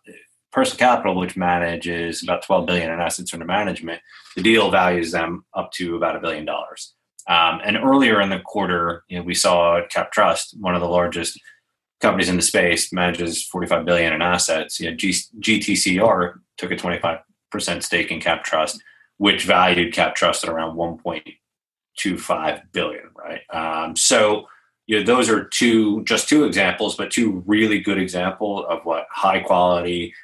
Personal 0.50 0.78
Capital, 0.78 1.14
which 1.14 1.36
manages 1.36 2.22
about 2.22 2.42
12 2.42 2.66
billion 2.66 2.90
in 2.90 2.98
assets 2.98 3.32
under 3.32 3.46
management, 3.46 4.00
the 4.34 4.42
deal 4.42 4.70
values 4.70 5.12
them 5.12 5.44
up 5.54 5.70
to 5.72 5.94
about 5.94 6.16
a 6.16 6.20
billion 6.20 6.44
dollars. 6.44 6.94
Um, 7.28 7.60
and 7.64 7.76
earlier 7.76 8.20
in 8.20 8.30
the 8.30 8.40
quarter, 8.40 9.04
you 9.08 9.18
know, 9.18 9.24
we 9.24 9.34
saw 9.34 9.80
CapTrust, 9.86 10.58
one 10.58 10.74
of 10.74 10.80
the 10.80 10.88
largest 10.88 11.38
companies 12.00 12.28
in 12.28 12.36
the 12.36 12.42
space, 12.42 12.92
manages 12.92 13.44
45 13.44 13.84
billion 13.84 14.12
in 14.12 14.22
assets. 14.22 14.80
You 14.80 14.90
know, 14.90 14.96
G- 14.96 15.12
GTCR 15.38 16.34
took 16.56 16.72
a 16.72 16.76
25% 16.76 17.20
stake 17.82 18.10
in 18.10 18.18
CapTrust, 18.18 18.78
which 19.18 19.44
valued 19.44 19.92
CapTrust 19.92 20.44
at 20.44 20.50
around 20.50 20.76
1.25 20.76 22.62
billion. 22.72 23.10
Right. 23.14 23.40
Um, 23.50 23.94
so 23.94 24.46
you 24.86 24.98
know, 24.98 25.04
those 25.04 25.28
are 25.28 25.44
two, 25.44 26.02
just 26.04 26.28
two 26.28 26.44
examples, 26.44 26.96
but 26.96 27.10
two 27.10 27.44
really 27.46 27.78
good 27.78 27.98
examples 27.98 28.64
of 28.70 28.80
what 28.84 29.06
high 29.10 29.40
quality 29.40 30.14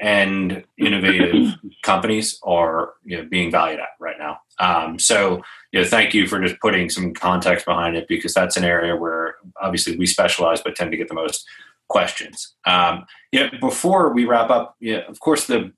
and 0.00 0.64
innovative 0.78 1.54
companies 1.82 2.40
are 2.42 2.94
you 3.04 3.18
know, 3.18 3.28
being 3.28 3.52
valued 3.52 3.78
at 3.78 3.90
right 4.00 4.18
now. 4.18 4.40
Um, 4.58 4.98
so, 4.98 5.42
you 5.70 5.80
know, 5.80 5.86
thank 5.86 6.12
you 6.12 6.26
for 6.26 6.40
just 6.40 6.60
putting 6.60 6.90
some 6.90 7.14
context 7.14 7.66
behind 7.66 7.96
it 7.96 8.08
because 8.08 8.34
that's 8.34 8.56
an 8.56 8.64
area 8.64 8.96
where 8.96 9.36
obviously 9.62 9.96
we 9.96 10.06
specialize 10.06 10.60
but 10.60 10.74
tend 10.74 10.90
to 10.90 10.96
get 10.96 11.08
the 11.08 11.14
most 11.14 11.46
questions. 11.88 12.54
Um, 12.66 13.06
yeah, 13.30 13.50
before 13.60 14.12
we 14.12 14.24
wrap 14.24 14.50
up, 14.50 14.76
yeah, 14.80 15.02
of 15.08 15.20
course 15.20 15.46
the 15.46 15.72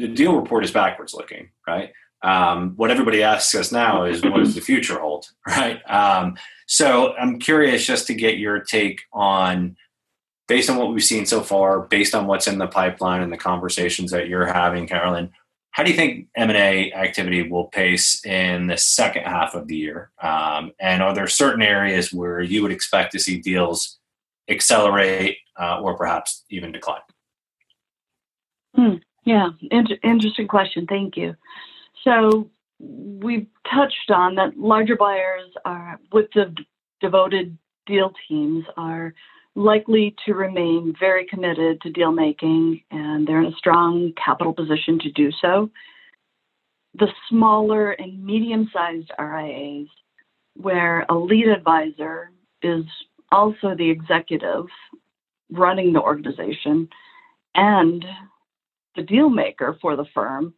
the 0.00 0.08
deal 0.08 0.36
report 0.36 0.64
is 0.64 0.70
backwards 0.70 1.14
looking, 1.14 1.50
right? 1.66 1.92
Um, 2.22 2.74
what 2.76 2.90
everybody 2.90 3.22
asks 3.22 3.54
us 3.54 3.72
now 3.72 4.04
is 4.04 4.22
what 4.22 4.36
does 4.36 4.54
the 4.54 4.60
future 4.60 4.98
hold, 4.98 5.26
right? 5.46 5.80
Um, 5.90 6.36
so 6.66 7.14
I'm 7.14 7.38
curious 7.38 7.84
just 7.84 8.06
to 8.08 8.14
get 8.14 8.38
your 8.38 8.60
take 8.60 9.02
on 9.12 9.76
based 10.48 10.68
on 10.68 10.76
what 10.76 10.92
we've 10.92 11.04
seen 11.04 11.24
so 11.26 11.42
far, 11.42 11.80
based 11.80 12.14
on 12.14 12.26
what's 12.26 12.48
in 12.48 12.58
the 12.58 12.66
pipeline 12.66 13.22
and 13.22 13.32
the 13.32 13.36
conversations 13.36 14.10
that 14.10 14.28
you're 14.28 14.46
having, 14.46 14.86
Carolyn, 14.86 15.30
how 15.70 15.84
do 15.84 15.90
you 15.90 15.96
think 15.96 16.26
M&A 16.36 16.92
activity 16.92 17.48
will 17.48 17.66
pace 17.66 18.24
in 18.26 18.66
the 18.66 18.76
second 18.76 19.22
half 19.22 19.54
of 19.54 19.68
the 19.68 19.76
year? 19.76 20.10
Um, 20.20 20.72
and 20.80 21.02
are 21.02 21.14
there 21.14 21.28
certain 21.28 21.62
areas 21.62 22.12
where 22.12 22.40
you 22.40 22.62
would 22.62 22.72
expect 22.72 23.12
to 23.12 23.20
see 23.20 23.38
deals 23.38 23.98
accelerate 24.48 25.38
uh, 25.58 25.80
or 25.80 25.96
perhaps 25.96 26.44
even 26.50 26.72
decline? 26.72 27.00
Hmm. 28.74 28.94
Yeah, 29.30 29.50
Inter- 29.70 29.98
interesting 30.02 30.48
question. 30.48 30.88
Thank 30.88 31.16
you. 31.16 31.36
So 32.02 32.50
we've 32.80 33.46
touched 33.72 34.10
on 34.10 34.34
that 34.34 34.58
larger 34.58 34.96
buyers 34.96 35.52
are 35.64 36.00
with 36.10 36.26
the 36.34 36.52
devoted 37.00 37.56
deal 37.86 38.12
teams 38.26 38.64
are 38.76 39.14
likely 39.54 40.16
to 40.26 40.34
remain 40.34 40.96
very 40.98 41.26
committed 41.26 41.80
to 41.82 41.92
deal 41.92 42.10
making 42.10 42.82
and 42.90 43.24
they're 43.24 43.40
in 43.40 43.52
a 43.52 43.56
strong 43.56 44.12
capital 44.16 44.52
position 44.52 44.98
to 44.98 45.12
do 45.12 45.30
so. 45.40 45.70
The 46.94 47.06
smaller 47.28 47.92
and 47.92 48.24
medium 48.24 48.68
sized 48.72 49.12
RIAs, 49.16 49.86
where 50.56 51.06
a 51.08 51.14
lead 51.14 51.46
advisor 51.46 52.32
is 52.62 52.84
also 53.30 53.76
the 53.76 53.90
executive 53.90 54.66
running 55.52 55.92
the 55.92 56.00
organization 56.00 56.88
and 57.54 58.04
the 58.96 59.02
deal 59.02 59.30
maker 59.30 59.76
for 59.80 59.96
the 59.96 60.06
firm, 60.14 60.54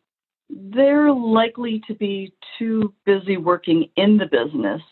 they're 0.48 1.12
likely 1.12 1.82
to 1.86 1.94
be 1.94 2.32
too 2.58 2.92
busy 3.04 3.36
working 3.36 3.88
in 3.96 4.18
the 4.18 4.26
business 4.26 4.82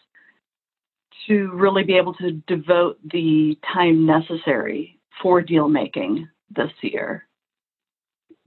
to 1.27 1.51
really 1.53 1.85
be 1.85 1.97
able 1.97 2.15
to 2.15 2.33
devote 2.47 2.99
the 3.13 3.59
time 3.73 4.07
necessary 4.07 4.99
for 5.23 5.43
deal 5.43 5.69
making 5.69 6.27
this 6.55 6.71
year. 6.83 7.27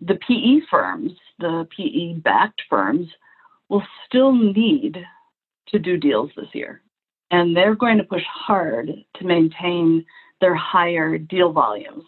The 0.01 0.17
PE 0.27 0.65
firms, 0.69 1.11
the 1.39 1.67
PE 1.75 2.19
backed 2.19 2.61
firms, 2.69 3.07
will 3.69 3.83
still 4.05 4.33
need 4.33 4.97
to 5.69 5.79
do 5.79 5.97
deals 5.97 6.31
this 6.35 6.49
year. 6.53 6.81
And 7.31 7.55
they're 7.55 7.75
going 7.75 7.97
to 7.97 8.03
push 8.03 8.23
hard 8.29 8.91
to 9.17 9.25
maintain 9.25 10.05
their 10.41 10.55
higher 10.55 11.17
deal 11.17 11.51
volumes. 11.51 12.03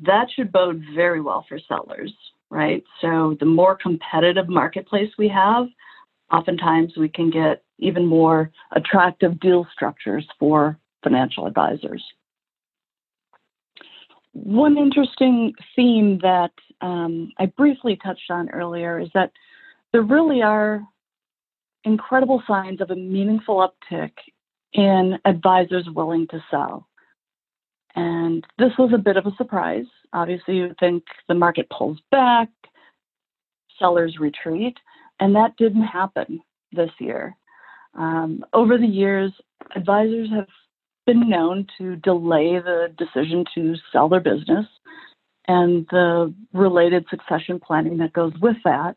That 0.00 0.26
should 0.34 0.52
bode 0.52 0.82
very 0.94 1.20
well 1.20 1.44
for 1.48 1.58
sellers, 1.68 2.12
right? 2.50 2.82
So 3.00 3.36
the 3.38 3.46
more 3.46 3.76
competitive 3.76 4.48
marketplace 4.48 5.10
we 5.18 5.28
have, 5.28 5.66
oftentimes 6.32 6.92
we 6.96 7.08
can 7.08 7.30
get 7.30 7.62
even 7.78 8.06
more 8.06 8.50
attractive 8.72 9.38
deal 9.40 9.66
structures 9.72 10.26
for 10.38 10.78
financial 11.02 11.46
advisors. 11.46 12.02
One 14.32 14.76
interesting 14.76 15.52
theme 15.74 16.18
that 16.22 16.52
um, 16.80 17.32
I 17.38 17.46
briefly 17.46 17.98
touched 18.02 18.30
on 18.30 18.50
earlier 18.50 18.98
is 18.98 19.08
that 19.14 19.32
there 19.92 20.02
really 20.02 20.42
are 20.42 20.86
incredible 21.84 22.42
signs 22.46 22.80
of 22.80 22.90
a 22.90 22.96
meaningful 22.96 23.66
uptick 23.66 24.12
in 24.72 25.18
advisors 25.24 25.88
willing 25.94 26.26
to 26.28 26.44
sell. 26.50 26.86
And 27.96 28.46
this 28.58 28.72
was 28.78 28.92
a 28.94 28.98
bit 28.98 29.16
of 29.16 29.26
a 29.26 29.34
surprise. 29.36 29.86
Obviously, 30.12 30.56
you 30.56 30.74
think 30.78 31.02
the 31.28 31.34
market 31.34 31.68
pulls 31.70 31.98
back, 32.10 32.48
sellers 33.78 34.16
retreat, 34.20 34.76
and 35.18 35.34
that 35.34 35.56
didn't 35.56 35.82
happen 35.82 36.40
this 36.72 36.90
year. 37.00 37.34
Um, 37.94 38.44
over 38.52 38.76
the 38.76 38.86
years, 38.86 39.32
advisors 39.74 40.28
have 40.30 40.48
been 41.06 41.28
known 41.28 41.66
to 41.78 41.96
delay 41.96 42.58
the 42.58 42.92
decision 42.98 43.44
to 43.54 43.74
sell 43.92 44.08
their 44.08 44.20
business 44.20 44.66
and 45.48 45.86
the 45.90 46.34
related 46.52 47.06
succession 47.08 47.60
planning 47.60 47.98
that 47.98 48.12
goes 48.12 48.32
with 48.40 48.56
that, 48.64 48.96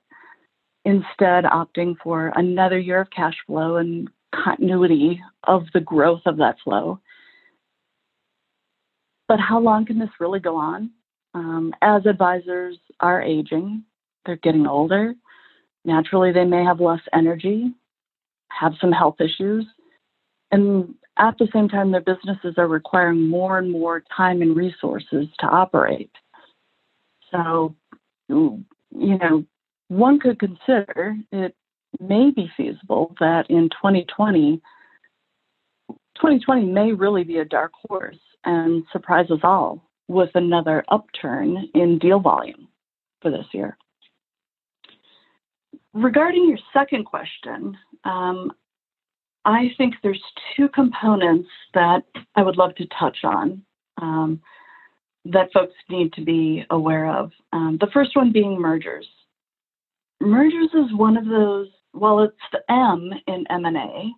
instead, 0.84 1.44
opting 1.46 1.96
for 2.04 2.32
another 2.36 2.80
year 2.80 3.02
of 3.02 3.10
cash 3.12 3.36
flow 3.46 3.78
and 3.78 4.10
continuity 4.34 5.22
of 5.46 5.64
the 5.74 5.80
growth 5.80 6.22
of 6.26 6.38
that 6.38 6.56
flow. 6.64 7.00
But 9.30 9.40
how 9.40 9.60
long 9.60 9.86
can 9.86 10.00
this 10.00 10.10
really 10.20 10.40
go 10.40 10.58
on? 10.58 10.90
Um, 11.36 11.72
as 11.84 12.08
advisors 12.08 12.78
are 13.00 13.22
aging, 13.22 13.84
they're 14.26 14.38
getting 14.38 14.66
older. 14.66 15.14
Naturally, 15.86 16.34
they 16.34 16.46
may 16.46 16.64
have 16.64 16.82
less 16.82 17.00
energy, 17.14 17.72
have 18.50 18.74
some 18.82 18.92
health 18.92 19.22
issues, 19.22 19.66
and 20.52 20.96
at 21.20 21.38
the 21.38 21.48
same 21.54 21.70
time, 21.70 21.92
their 21.92 22.02
businesses 22.02 22.56
are 22.58 22.68
requiring 22.68 23.30
more 23.30 23.60
and 23.60 23.72
more 23.72 24.04
time 24.16 24.42
and 24.42 24.56
resources 24.56 25.28
to 25.40 25.46
operate. 25.46 26.12
So, 27.30 27.76
you 28.28 28.66
know, 28.92 29.46
one 29.90 30.20
could 30.20 30.40
consider 30.40 31.16
it 31.32 31.56
may 32.00 32.32
be 32.32 32.50
feasible 32.58 33.16
that 33.20 33.48
in 33.50 33.70
2020, 33.70 34.60
2020 36.16 36.66
may 36.66 36.94
really 36.94 37.24
be 37.24 37.38
a 37.38 37.46
dark 37.46 37.74
horse 37.88 38.18
and 38.46 38.84
surprise 38.92 39.30
us 39.32 39.40
all 39.44 39.84
with 40.08 40.30
another 40.36 40.84
upturn 40.90 41.70
in 41.76 42.00
deal 42.00 42.20
volume 42.20 42.68
for 43.22 43.32
this 43.32 43.46
year. 43.54 43.78
Regarding 45.94 46.48
your 46.48 46.58
second 46.74 47.06
question, 47.06 47.78
um, 48.06 48.52
I 49.46 49.72
think 49.78 49.96
there's 50.04 50.22
two 50.56 50.70
components 50.70 51.50
that 51.74 52.04
I 52.36 52.44
would 52.44 52.58
love 52.58 52.76
to 52.76 52.88
touch 53.00 53.18
on 53.24 53.64
um, 54.02 54.42
that 55.26 55.52
folks 55.54 55.74
need 55.90 56.14
to 56.14 56.22
be 56.22 56.64
aware 56.70 57.10
of. 57.10 57.32
Um, 57.54 57.78
the 57.80 57.90
first 57.94 58.16
one 58.16 58.32
being 58.32 58.60
mergers. 58.60 59.08
Mergers 60.22 60.70
is 60.74 60.94
one 60.94 61.18
of 61.18 61.26
those. 61.26 61.68
Well, 61.94 62.20
it's 62.22 62.36
the 62.52 62.60
M 62.72 63.12
in 63.28 63.46
M&A. 63.50 64.12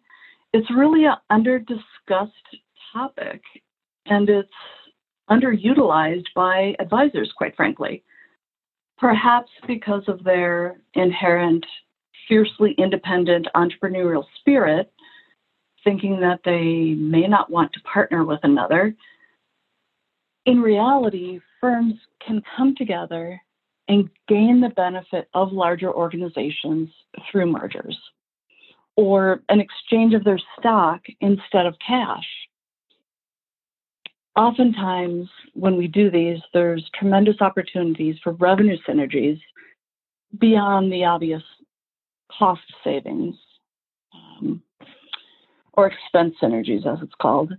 It's 0.54 0.70
really 0.72 1.06
an 1.06 1.16
under-discussed 1.30 2.58
topic, 2.92 3.42
and 4.06 4.30
it's 4.30 4.50
underutilized 5.30 6.26
by 6.36 6.76
advisors, 6.80 7.32
quite 7.38 7.56
frankly. 7.56 8.04
Perhaps 8.98 9.50
because 9.68 10.04
of 10.08 10.24
their 10.24 10.78
inherent 10.94 11.66
fiercely 12.28 12.76
independent 12.78 13.48
entrepreneurial 13.56 14.24
spirit, 14.40 14.92
thinking 15.84 16.20
that 16.20 16.42
they 16.46 16.96
may 16.98 17.28
not 17.28 17.50
want 17.50 17.74
to 17.74 17.80
partner 17.82 18.24
with 18.24 18.40
another. 18.44 18.96
In 20.46 20.62
reality, 20.62 21.40
firms 21.60 21.96
can 22.26 22.42
come 22.56 22.76
together 22.76 23.42
and 23.88 24.10
gain 24.28 24.62
the 24.62 24.70
benefit 24.70 25.28
of 25.34 25.52
larger 25.52 25.92
organizations 25.92 26.90
through 27.32 27.48
mergers 27.48 27.98
or 28.96 29.42
an 29.50 29.60
exchange 29.60 30.14
of 30.14 30.24
their 30.24 30.40
stock 30.60 31.02
instead 31.22 31.66
of 31.66 31.76
cash. 31.86 32.26
Oftentimes, 34.36 35.28
when 35.54 35.76
we 35.76 35.88
do 35.88 36.10
these, 36.10 36.40
there's 36.54 36.90
tremendous 36.98 37.42
opportunities 37.42 38.16
for 38.24 38.34
revenue 38.34 38.78
synergies 38.88 39.40
beyond 40.40 40.92
the 40.92 41.04
obvious 41.04 41.44
cost 42.38 42.62
savings 42.84 43.36
um, 44.14 44.62
or 45.74 45.88
expense 45.88 46.36
synergies, 46.42 46.86
as 46.86 47.00
it's 47.02 47.14
called. 47.22 47.52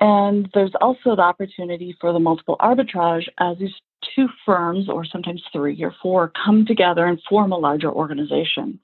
And 0.00 0.50
there's 0.52 0.74
also 0.80 1.14
the 1.14 1.22
opportunity 1.22 1.96
for 2.00 2.12
the 2.12 2.18
multiple 2.18 2.56
arbitrage 2.60 3.28
as 3.38 3.56
these 3.58 3.74
two 4.14 4.26
firms, 4.44 4.88
or 4.88 5.04
sometimes 5.04 5.42
three 5.52 5.80
or 5.82 5.94
four, 6.02 6.32
come 6.44 6.66
together 6.66 7.06
and 7.06 7.20
form 7.28 7.52
a 7.52 7.56
larger 7.56 7.90
organization. 7.90 8.80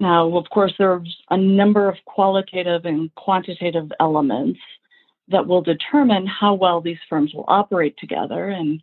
Now, 0.00 0.34
of 0.36 0.48
course, 0.48 0.72
there's 0.78 1.14
a 1.28 1.36
number 1.36 1.86
of 1.86 1.96
qualitative 2.06 2.86
and 2.86 3.14
quantitative 3.16 3.92
elements 4.00 4.58
that 5.30 5.46
will 5.46 5.62
determine 5.62 6.26
how 6.26 6.54
well 6.54 6.80
these 6.80 6.98
firms 7.08 7.32
will 7.34 7.44
operate 7.48 7.96
together 7.98 8.48
and 8.50 8.80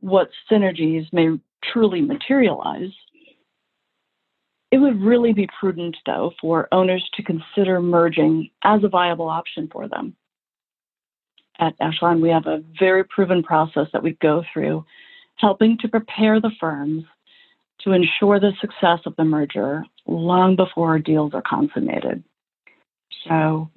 what 0.00 0.30
synergies 0.50 1.06
may 1.12 1.28
truly 1.72 2.00
materialize. 2.00 2.90
It 4.70 4.78
would 4.78 5.02
really 5.02 5.32
be 5.32 5.48
prudent, 5.60 5.96
though, 6.06 6.32
for 6.40 6.66
owners 6.72 7.08
to 7.14 7.22
consider 7.22 7.80
merging 7.80 8.50
as 8.64 8.82
a 8.82 8.88
viable 8.88 9.28
option 9.28 9.68
for 9.70 9.86
them. 9.86 10.16
At 11.58 11.74
Echelon, 11.80 12.20
we 12.20 12.30
have 12.30 12.46
a 12.46 12.64
very 12.78 13.04
proven 13.04 13.42
process 13.42 13.86
that 13.92 14.02
we 14.02 14.16
go 14.22 14.42
through, 14.52 14.84
helping 15.36 15.76
to 15.78 15.88
prepare 15.88 16.40
the 16.40 16.50
firms 16.58 17.04
to 17.82 17.92
ensure 17.92 18.40
the 18.40 18.52
success 18.60 19.00
of 19.06 19.14
the 19.16 19.24
merger 19.24 19.84
long 20.06 20.56
before 20.56 20.98
deals 20.98 21.34
are 21.34 21.42
consummated. 21.42 22.24
So, 23.28 23.70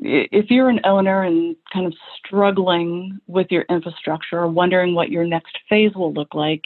if 0.00 0.50
you're 0.50 0.68
an 0.68 0.80
owner 0.84 1.22
and 1.22 1.56
kind 1.72 1.86
of 1.86 1.94
struggling 2.18 3.18
with 3.26 3.48
your 3.50 3.64
infrastructure 3.68 4.38
or 4.38 4.48
wondering 4.48 4.94
what 4.94 5.10
your 5.10 5.24
next 5.24 5.58
phase 5.68 5.94
will 5.94 6.12
look 6.12 6.34
like, 6.34 6.62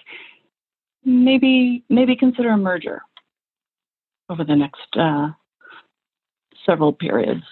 maybe 1.04 1.84
maybe 1.88 2.16
consider 2.16 2.50
a 2.50 2.56
merger 2.56 3.02
over 4.28 4.44
the 4.44 4.56
next 4.56 4.96
uh, 4.98 5.28
several 6.66 6.92
periods. 6.92 7.42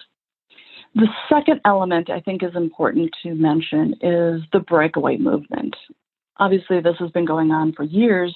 The 0.95 1.07
second 1.27 1.61
element 1.65 2.09
I 2.09 2.19
think 2.19 2.43
is 2.43 2.55
important 2.55 3.11
to 3.23 3.35
mention 3.35 3.93
is 4.01 4.41
the 4.53 4.63
breakaway 4.67 5.17
movement. 5.17 5.75
Obviously, 6.37 6.79
this 6.79 6.95
has 6.99 7.11
been 7.11 7.25
going 7.25 7.51
on 7.51 7.73
for 7.73 7.83
years. 7.83 8.35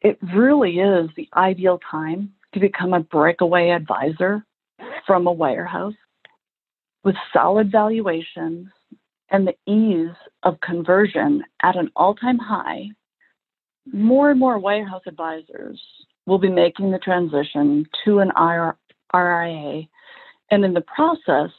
It 0.00 0.18
really 0.34 0.80
is 0.80 1.08
the 1.16 1.28
ideal 1.36 1.78
time 1.88 2.32
to 2.54 2.60
become 2.60 2.94
a 2.94 3.00
breakaway 3.00 3.70
advisor 3.70 4.44
from 5.06 5.26
a 5.26 5.34
wirehouse 5.34 5.94
with 7.04 7.16
solid 7.32 7.70
valuations 7.70 8.68
and 9.30 9.46
the 9.46 9.72
ease 9.72 10.14
of 10.42 10.60
conversion 10.60 11.42
at 11.62 11.76
an 11.76 11.90
all 11.96 12.14
time 12.14 12.38
high, 12.38 12.88
more 13.92 14.30
and 14.30 14.38
more 14.38 14.60
wirehouse 14.60 15.06
advisors 15.06 15.80
will 16.26 16.38
be 16.38 16.50
making 16.50 16.90
the 16.90 16.98
transition 16.98 17.86
to 18.04 18.20
an 18.20 18.30
RIA 19.14 19.82
and 20.50 20.64
in 20.64 20.74
the 20.74 20.82
process 20.82 21.50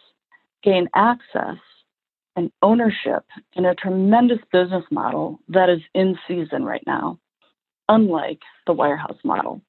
gain 0.63 0.87
access 0.95 1.57
and 2.35 2.51
ownership 2.61 3.25
in 3.53 3.65
a 3.65 3.75
tremendous 3.75 4.39
business 4.51 4.83
model 4.89 5.39
that 5.49 5.69
is 5.69 5.81
in 5.93 6.17
season 6.27 6.63
right 6.63 6.83
now, 6.87 7.19
unlike 7.89 8.39
the 8.65 8.73
wirehouse 8.73 9.23
model. 9.23 9.61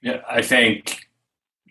Yeah, 0.00 0.20
I 0.28 0.42
think 0.42 1.08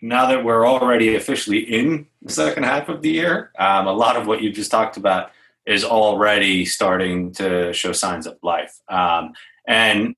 now 0.04 0.26
that 0.26 0.44
we're 0.44 0.66
already 0.66 1.16
officially 1.16 1.60
in 1.60 2.06
the 2.20 2.32
second 2.32 2.64
half 2.64 2.90
of 2.90 3.00
the 3.00 3.10
year, 3.10 3.50
um, 3.58 3.86
a 3.86 3.92
lot 3.92 4.16
of 4.16 4.26
what 4.26 4.42
you 4.42 4.52
just 4.52 4.70
talked 4.70 4.98
about 4.98 5.30
is 5.66 5.82
already 5.82 6.66
starting 6.66 7.32
to 7.32 7.72
show 7.72 7.90
signs 7.92 8.26
of 8.26 8.36
life. 8.42 8.78
Um, 8.88 9.32
and 9.66 10.14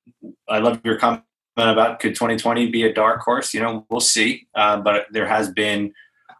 I 0.48 0.58
love 0.58 0.80
your 0.84 0.98
comment 0.98 1.22
about 1.56 2.00
could 2.00 2.14
2020 2.14 2.68
be 2.68 2.82
a 2.82 2.92
dark 2.92 3.20
horse? 3.20 3.54
You 3.54 3.60
know, 3.60 3.86
we'll 3.88 4.00
see. 4.00 4.48
Uh, 4.56 4.78
but 4.78 5.06
there 5.12 5.26
has 5.26 5.52
been 5.52 5.94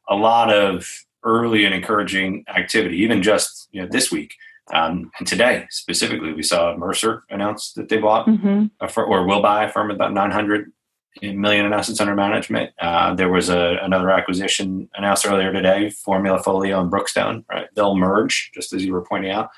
a 0.09 0.17
lot 0.17 0.53
of 0.53 0.89
early 1.23 1.65
and 1.65 1.75
encouraging 1.75 2.45
activity, 2.49 2.99
even 2.99 3.23
just 3.23 3.69
you 3.71 3.81
know 3.81 3.89
this 3.89 4.11
week 4.11 4.35
um, 4.75 5.13
and 5.21 5.27
today 5.27 5.67
specifically. 5.71 6.33
We 6.33 6.43
saw 6.43 6.77
Mercer 6.77 7.23
announce 7.31 7.73
that 7.75 7.89
they 7.89 7.99
bought 7.99 8.27
mm-hmm. 8.27 8.67
a, 8.81 9.03
or 9.03 9.25
will 9.25 9.41
buy 9.41 9.65
a 9.65 9.71
firm 9.71 9.93
about 9.93 10.13
900 10.13 10.73
million 11.23 11.67
in 11.67 11.73
assets 11.73 12.01
under 12.01 12.15
management. 12.15 12.73
Uh, 12.79 13.15
there 13.15 13.31
was 13.31 13.49
a, 13.49 13.79
another 13.83 14.11
acquisition 14.11 14.89
announced 14.95 15.27
earlier 15.27 15.53
today, 15.53 15.91
Formula 15.91 16.43
Folio 16.43 16.81
and 16.81 16.91
Brookstone. 16.91 17.45
Right, 17.51 17.69
they'll 17.75 17.97
merge, 17.97 18.51
just 18.55 18.73
as 18.73 18.85
you 18.85 18.93
were 18.93 19.05
pointing 19.05 19.31
out, 19.31 19.51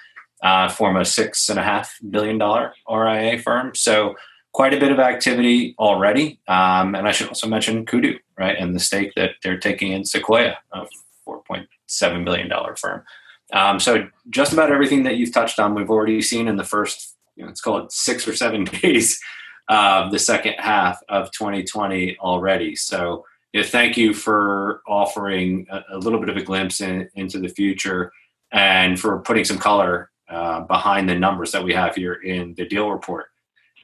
uh, 0.42 0.68
form 0.68 0.96
a 0.96 1.04
six 1.04 1.48
and 1.48 1.58
a 1.58 1.62
half 1.62 1.98
billion 2.10 2.38
dollar 2.38 2.74
RIA 2.88 3.38
firm. 3.38 3.74
So 3.74 4.14
quite 4.52 4.74
a 4.74 4.80
bit 4.80 4.92
of 4.92 4.98
activity 4.98 5.74
already. 5.78 6.40
Um, 6.48 6.94
and 6.94 7.06
I 7.06 7.12
should 7.12 7.28
also 7.28 7.48
mention 7.48 7.86
Kudu, 7.86 8.18
right, 8.38 8.56
and 8.58 8.74
the 8.74 8.80
stake 8.80 9.12
that 9.16 9.32
they're 9.42 9.58
taking 9.58 9.92
in 9.92 10.04
Sequoia, 10.04 10.58
a 10.72 10.86
four 11.24 11.42
point 11.42 11.68
seven 11.86 12.24
billion 12.24 12.48
dollar 12.48 12.76
firm. 12.76 13.04
Um, 13.52 13.80
so 13.80 14.08
just 14.28 14.52
about 14.52 14.70
everything 14.70 15.04
that 15.04 15.16
you've 15.16 15.32
touched 15.32 15.58
on, 15.58 15.74
we've 15.74 15.90
already 15.90 16.20
seen 16.20 16.48
in 16.48 16.56
the 16.56 16.64
first, 16.64 17.16
you 17.34 17.42
know, 17.42 17.48
let's 17.48 17.60
call 17.60 17.78
it 17.78 17.92
six 17.92 18.28
or 18.28 18.34
seven 18.34 18.64
days 18.82 19.20
of 19.68 20.10
the 20.10 20.18
second 20.18 20.54
half 20.58 21.00
of 21.08 21.30
2020 21.32 22.18
already. 22.18 22.74
So, 22.74 23.24
you 23.52 23.60
know, 23.60 23.66
thank 23.66 23.96
you 23.96 24.14
for 24.14 24.82
offering 24.86 25.66
a, 25.70 25.82
a 25.92 25.98
little 25.98 26.20
bit 26.20 26.28
of 26.28 26.36
a 26.36 26.42
glimpse 26.42 26.80
in, 26.80 27.08
into 27.14 27.38
the 27.38 27.48
future 27.48 28.12
and 28.52 28.98
for 28.98 29.18
putting 29.20 29.44
some 29.44 29.58
color 29.58 30.10
uh, 30.28 30.60
behind 30.60 31.08
the 31.08 31.14
numbers 31.14 31.52
that 31.52 31.64
we 31.64 31.72
have 31.72 31.94
here 31.94 32.14
in 32.14 32.54
the 32.54 32.66
deal 32.66 32.90
report. 32.90 33.26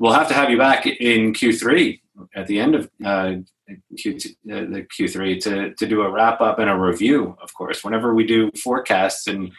We'll 0.01 0.13
have 0.13 0.29
to 0.29 0.35
have 0.35 0.51
you 0.51 0.59
back 0.59 0.87
in 0.87 1.33
Q3 1.33 2.01
at 2.35 2.47
the 2.47 2.59
end 2.59 2.75
of 2.75 2.91
uh, 3.05 3.35
Q2, 3.97 4.27
uh, 4.31 4.35
the 4.45 4.87
Q3 4.99 5.43
to, 5.43 5.75
to 5.75 5.87
do 5.87 6.03
a 6.03 6.11
wrap 6.11 6.41
up 6.41 6.59
and 6.59 6.69
a 6.69 6.77
review, 6.77 7.37
of 7.41 7.55
course. 7.55 7.85
Whenever 7.85 8.15
we 8.15 8.27
do 8.27 8.51
forecasts 8.63 9.27
and 9.27 9.53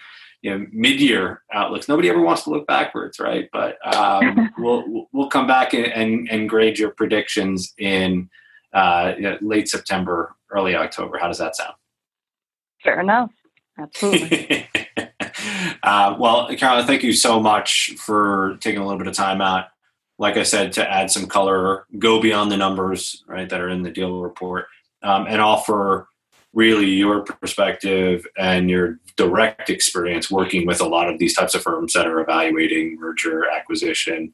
you 0.46 0.56
know, 0.56 0.68
mid-year 0.72 1.42
outlooks. 1.52 1.88
Nobody 1.88 2.08
ever 2.08 2.22
wants 2.22 2.44
to 2.44 2.52
look 2.52 2.68
backwards, 2.68 3.20
right? 3.20 3.50
But 3.52 3.78
um, 3.96 4.54
we'll 4.60 5.08
we'll 5.12 5.28
come 5.28 5.48
back 5.48 5.74
and, 5.74 5.88
and, 5.88 6.30
and 6.30 6.48
grade 6.48 6.78
your 6.78 6.92
predictions 6.92 7.74
in 7.80 8.30
uh, 8.72 9.14
you 9.16 9.24
know, 9.24 9.40
late 9.42 9.68
September, 9.68 10.36
early 10.52 10.76
October. 10.76 11.18
How 11.18 11.28
does 11.28 11.40
that 11.40 11.56
sound? 11.56 11.74
Fair 12.84 13.00
enough. 13.00 13.32
Absolutely. 13.80 14.70
uh, 15.84 16.16
well, 16.20 16.56
Carolyn, 16.56 16.86
thank 16.86 17.02
you 17.02 17.12
so 17.12 17.40
much 17.40 17.96
for 17.98 18.58
taking 18.62 18.80
a 18.80 18.84
little 18.84 19.00
bit 19.00 19.08
of 19.08 19.16
time 19.16 19.42
out. 19.42 19.66
Like 20.20 20.38
I 20.38 20.44
said, 20.44 20.74
to 20.74 20.88
add 20.88 21.10
some 21.10 21.26
color, 21.26 21.88
go 21.98 22.22
beyond 22.22 22.52
the 22.52 22.58
numbers, 22.58 23.24
right, 23.28 23.50
that 23.50 23.60
are 23.60 23.70
in 23.70 23.82
the 23.82 23.90
deal 23.90 24.22
report, 24.22 24.68
um, 25.02 25.26
and 25.28 25.42
offer 25.42 26.08
really 26.56 26.88
your 26.88 27.22
perspective 27.22 28.26
and 28.38 28.70
your 28.70 28.98
direct 29.18 29.70
experience 29.70 30.32
working 30.32 30.66
with 30.66 30.82
a 30.82 30.88
lot 30.88 31.10
of 31.10 31.20
these 31.20 31.36
types 31.36 31.54
of 31.54 31.62
firms 31.62 31.94
that 31.94 32.08
are 32.08 32.22
evaluating 32.22 32.98
merger, 33.00 33.48
acquisition, 33.50 34.34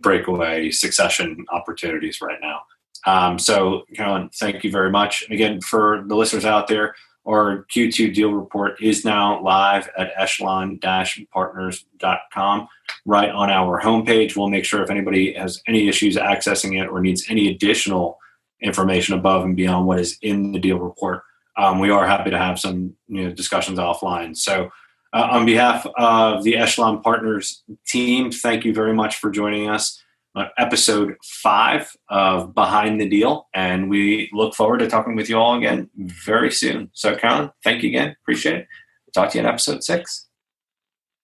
breakaway, 0.00 0.70
succession 0.70 1.44
opportunities 1.50 2.20
right 2.20 2.38
now. 2.40 2.60
Um, 3.04 3.36
so, 3.38 3.82
Carolyn, 3.96 4.30
thank 4.34 4.62
you 4.62 4.70
very 4.70 4.90
much. 4.90 5.24
Again, 5.30 5.60
for 5.60 6.04
the 6.06 6.14
listeners 6.14 6.44
out 6.44 6.68
there, 6.68 6.94
our 7.26 7.66
Q2 7.74 8.14
deal 8.14 8.32
report 8.32 8.80
is 8.82 9.04
now 9.04 9.42
live 9.42 9.88
at 9.96 10.12
echelon-partners.com 10.16 12.68
right 13.06 13.30
on 13.30 13.50
our 13.50 13.80
homepage. 13.80 14.36
We'll 14.36 14.48
make 14.48 14.64
sure 14.64 14.82
if 14.82 14.90
anybody 14.90 15.32
has 15.34 15.62
any 15.66 15.88
issues 15.88 16.16
accessing 16.16 16.80
it 16.80 16.88
or 16.88 17.00
needs 17.00 17.26
any 17.28 17.48
additional 17.48 18.18
information 18.60 19.14
above 19.14 19.44
and 19.44 19.56
beyond 19.56 19.86
what 19.86 20.00
is 20.00 20.18
in 20.22 20.52
the 20.52 20.58
deal 20.58 20.78
report, 20.78 21.22
um, 21.56 21.78
we 21.78 21.90
are 21.90 22.06
happy 22.06 22.30
to 22.30 22.38
have 22.38 22.58
some 22.58 22.94
you 23.08 23.24
know, 23.24 23.32
discussions 23.32 23.78
offline. 23.78 24.36
So, 24.36 24.70
uh, 25.14 25.28
on 25.30 25.44
behalf 25.44 25.86
of 25.98 26.42
the 26.42 26.56
Echelon 26.56 27.02
Partners 27.02 27.62
team, 27.86 28.30
thank 28.30 28.64
you 28.64 28.72
very 28.72 28.94
much 28.94 29.16
for 29.16 29.30
joining 29.30 29.68
us 29.68 30.02
on 30.34 30.48
episode 30.56 31.14
five 31.22 31.94
of 32.08 32.54
Behind 32.54 32.98
the 32.98 33.08
Deal. 33.08 33.48
And 33.52 33.90
we 33.90 34.30
look 34.32 34.54
forward 34.54 34.78
to 34.78 34.88
talking 34.88 35.14
with 35.14 35.28
you 35.28 35.36
all 35.36 35.56
again 35.56 35.90
very 35.96 36.50
soon. 36.50 36.90
So, 36.94 37.14
Carolyn, 37.14 37.50
thank 37.62 37.82
you 37.82 37.90
again. 37.90 38.16
Appreciate 38.22 38.56
it. 38.56 38.66
Talk 39.12 39.30
to 39.30 39.38
you 39.38 39.44
in 39.44 39.46
episode 39.46 39.84
six. 39.84 40.28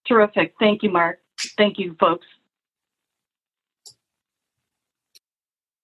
Terrific. 0.07 0.55
Thank 0.61 0.83
you, 0.83 0.91
Mark. 0.91 1.21
Thank 1.57 1.79
you, 1.79 1.97
folks. 1.99 2.27